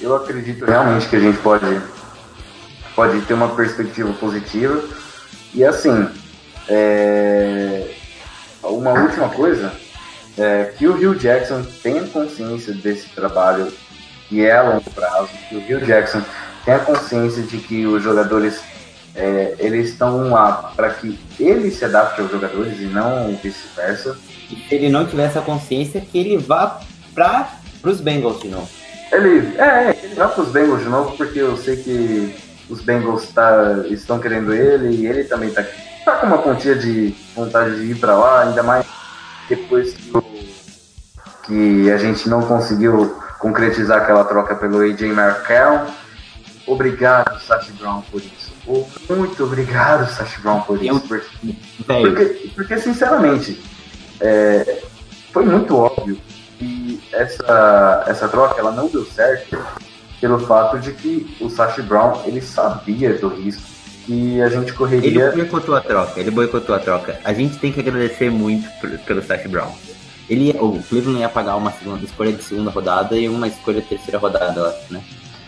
[0.00, 1.82] eu acredito realmente que a gente pode,
[2.94, 4.80] pode ter uma perspectiva positiva.
[5.52, 6.08] E assim,
[6.68, 7.90] é,
[8.62, 9.72] uma última coisa
[10.38, 13.72] é que o Rio Jackson tenha consciência desse trabalho
[14.28, 16.22] que é a longo prazo, que o Rio Jackson
[16.64, 18.60] tenha consciência de que os jogadores
[19.14, 24.16] é, eles estão lá para que ele se adapte aos jogadores e não vice-versa.
[24.50, 26.78] E se ele não tiver essa consciência, que ele vá
[27.14, 27.50] para
[27.82, 28.68] os Bengals de novo.
[29.10, 32.36] Ele, é, é, ele vai pros Bengals de novo, porque eu sei que
[32.68, 35.64] os Bengals tá, estão querendo ele e ele também tá,
[36.04, 38.84] tá com uma pontinha de vontade de ir pra lá, ainda mais
[39.48, 40.22] depois que, o-
[41.48, 45.86] que a gente não conseguiu concretizar aquela troca pelo AJ Markel.
[46.66, 48.52] Obrigado, Sash Brown, por isso.
[49.08, 51.00] Muito obrigado, Sash Brown, por isso.
[51.00, 51.24] Porque,
[51.86, 53.58] porque, porque, sinceramente,
[54.20, 54.82] é,
[55.32, 56.20] foi muito óbvio
[56.58, 59.58] que essa, essa troca ela não deu certo
[60.20, 63.62] pelo fato de que o Sash Brown ele sabia do risco
[64.04, 65.30] que a gente ele correria.
[65.30, 67.18] boicotou a troca, ele boicotou a troca.
[67.24, 68.68] A gente tem que agradecer muito
[69.06, 69.72] pelo Sash Brown.
[70.28, 73.88] Ele, o Cleveland ia pagar uma segunda escolha de segunda rodada e uma escolha de
[73.88, 75.00] terceira rodada, eu acho, né?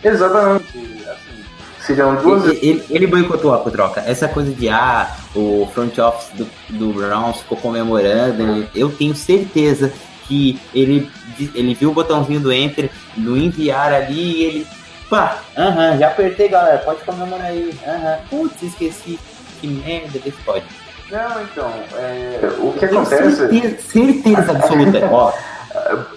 [0.03, 0.65] Exatamente.
[1.07, 1.43] Assim,
[1.79, 2.45] seriam duas.
[2.45, 4.01] Ele, ele, ele boicotou a troca.
[4.01, 8.67] Essa coisa de ah, o front office do, do Browns ficou comemorando.
[8.73, 9.93] Eu tenho certeza
[10.27, 11.09] que ele,
[11.53, 14.67] ele viu o botãozinho do enter no enviar ali e ele.
[15.09, 16.77] Pá, aham, já apertei, galera.
[16.79, 17.73] Pode comemorar aí.
[17.85, 19.19] Aham, putz, esqueci.
[19.59, 20.65] Que merda, vê se pode.
[21.11, 23.35] Não, então, é, o que acontece.
[23.35, 25.09] certeza, certeza absoluta.
[25.11, 25.33] Ó,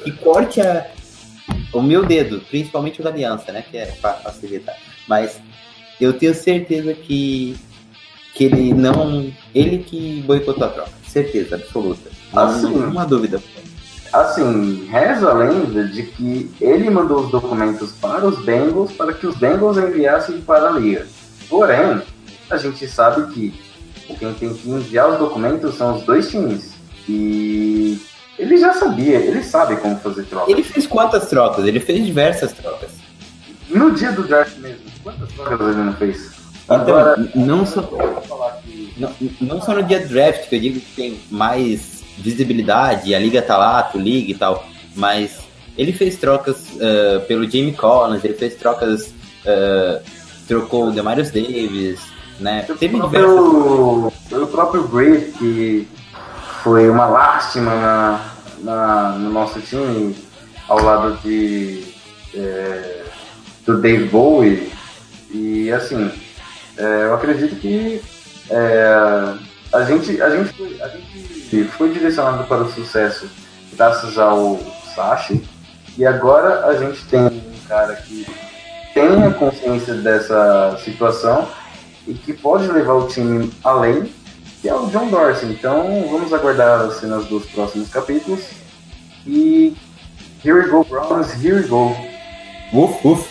[0.04, 0.86] que corte a,
[1.72, 3.64] o meu dedo, principalmente o da aliança, né?
[3.68, 4.76] Que é pra facilitar.
[5.08, 5.40] Mas
[6.00, 7.56] eu tenho certeza que,
[8.34, 9.32] que ele não.
[9.52, 10.90] Ele que boicotou a troca.
[11.06, 12.10] Certeza absoluta.
[12.32, 12.66] Não, Assim.
[12.66, 13.42] uma dúvida.
[14.12, 19.26] Assim, reza a lenda de que ele mandou os documentos para os Bengals para que
[19.26, 21.04] os Bengals enviassem para a liga.
[21.48, 22.00] Porém,
[22.48, 23.52] a gente sabe que
[24.18, 26.74] quem tem que enviar os documentos são os dois times.
[27.08, 27.98] E
[28.38, 30.50] ele já sabia, ele sabe como fazer troca.
[30.50, 31.64] Ele fez quantas trocas?
[31.66, 32.90] Ele fez diversas trocas.
[33.68, 36.30] No dia do draft mesmo, quantas trocas ele não fez?
[36.64, 37.82] Então, não só.
[37.82, 43.14] que Não, não só no dia do draft, que eu digo que tem mais visibilidade,
[43.14, 45.40] a liga tá lá, tu liga e tal, mas
[45.76, 50.00] ele fez trocas uh, pelo Jamie Collins, ele fez trocas, uh,
[50.46, 52.00] trocou o Demarius Davis,
[52.40, 52.64] né?
[52.78, 54.28] Teve Pelo, diversas...
[54.28, 55.88] pelo próprio Brave, que
[56.62, 58.20] foi uma lástima na,
[58.60, 60.16] na- no nosso time,
[60.68, 61.84] ao lado de
[62.34, 63.04] é,
[63.66, 64.72] do Dave Bowie.
[65.30, 66.10] E assim,
[66.76, 68.00] é, eu acredito que
[68.50, 68.94] é,
[69.72, 73.28] a, gente, a, gente foi, a gente foi direcionado para o sucesso
[73.74, 74.58] graças ao
[74.94, 75.42] Sashi.
[75.96, 78.26] E agora a gente tem um cara que
[78.92, 81.48] tem a consciência dessa situação
[82.06, 84.10] e que pode levar o time além,
[84.60, 85.50] que é o John Dorsey.
[85.50, 88.40] Então vamos aguardar as cenas dos próximos capítulos.
[89.26, 89.74] E
[90.44, 91.94] here we go, Browns, here we go.
[92.72, 93.28] Uf, uf.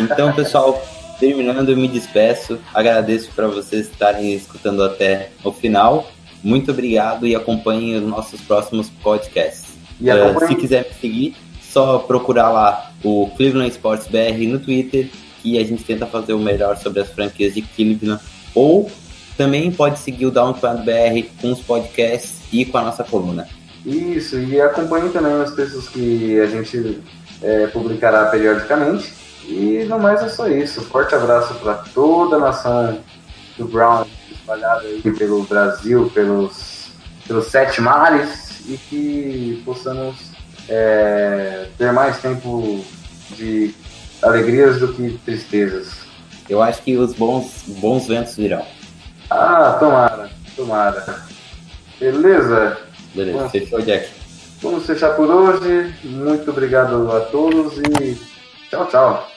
[0.00, 0.82] Então, pessoal,
[1.20, 2.58] terminando, eu me despeço.
[2.72, 6.10] Agradeço para vocês estarem escutando até o final.
[6.42, 9.74] Muito obrigado e acompanhem os nossos próximos podcasts.
[10.00, 15.08] E Uh, se quiser me seguir, só procurar lá o Cleveland Sports BR no Twitter,
[15.44, 18.22] que a gente tenta fazer o melhor sobre as franquias de Cleveland.
[18.54, 18.90] Ou
[19.36, 23.46] também pode seguir o Downtown BR com os podcasts e com a nossa coluna.
[23.84, 27.02] Isso, e acompanhe também os textos que a gente
[27.42, 29.12] é, publicará periodicamente.
[29.46, 30.80] E no mais é só isso.
[30.80, 32.98] Forte abraço para toda a nação
[33.58, 36.88] do Brown espalhada aí pelo Brasil, pelos,
[37.26, 40.16] pelos sete mares e que possamos
[40.68, 42.82] é, ter mais tempo
[43.36, 43.74] de
[44.24, 46.04] alegrias do que tristezas.
[46.48, 48.64] Eu acho que os bons, bons ventos virão.
[49.30, 51.24] Ah, tomara, tomara.
[51.98, 52.78] Beleza?
[53.14, 53.48] Beleza, Bom.
[53.50, 54.08] fechou, Jack.
[54.60, 55.94] Vamos fechar por hoje.
[56.04, 58.18] Muito obrigado a todos e
[58.70, 59.33] tchau, tchau.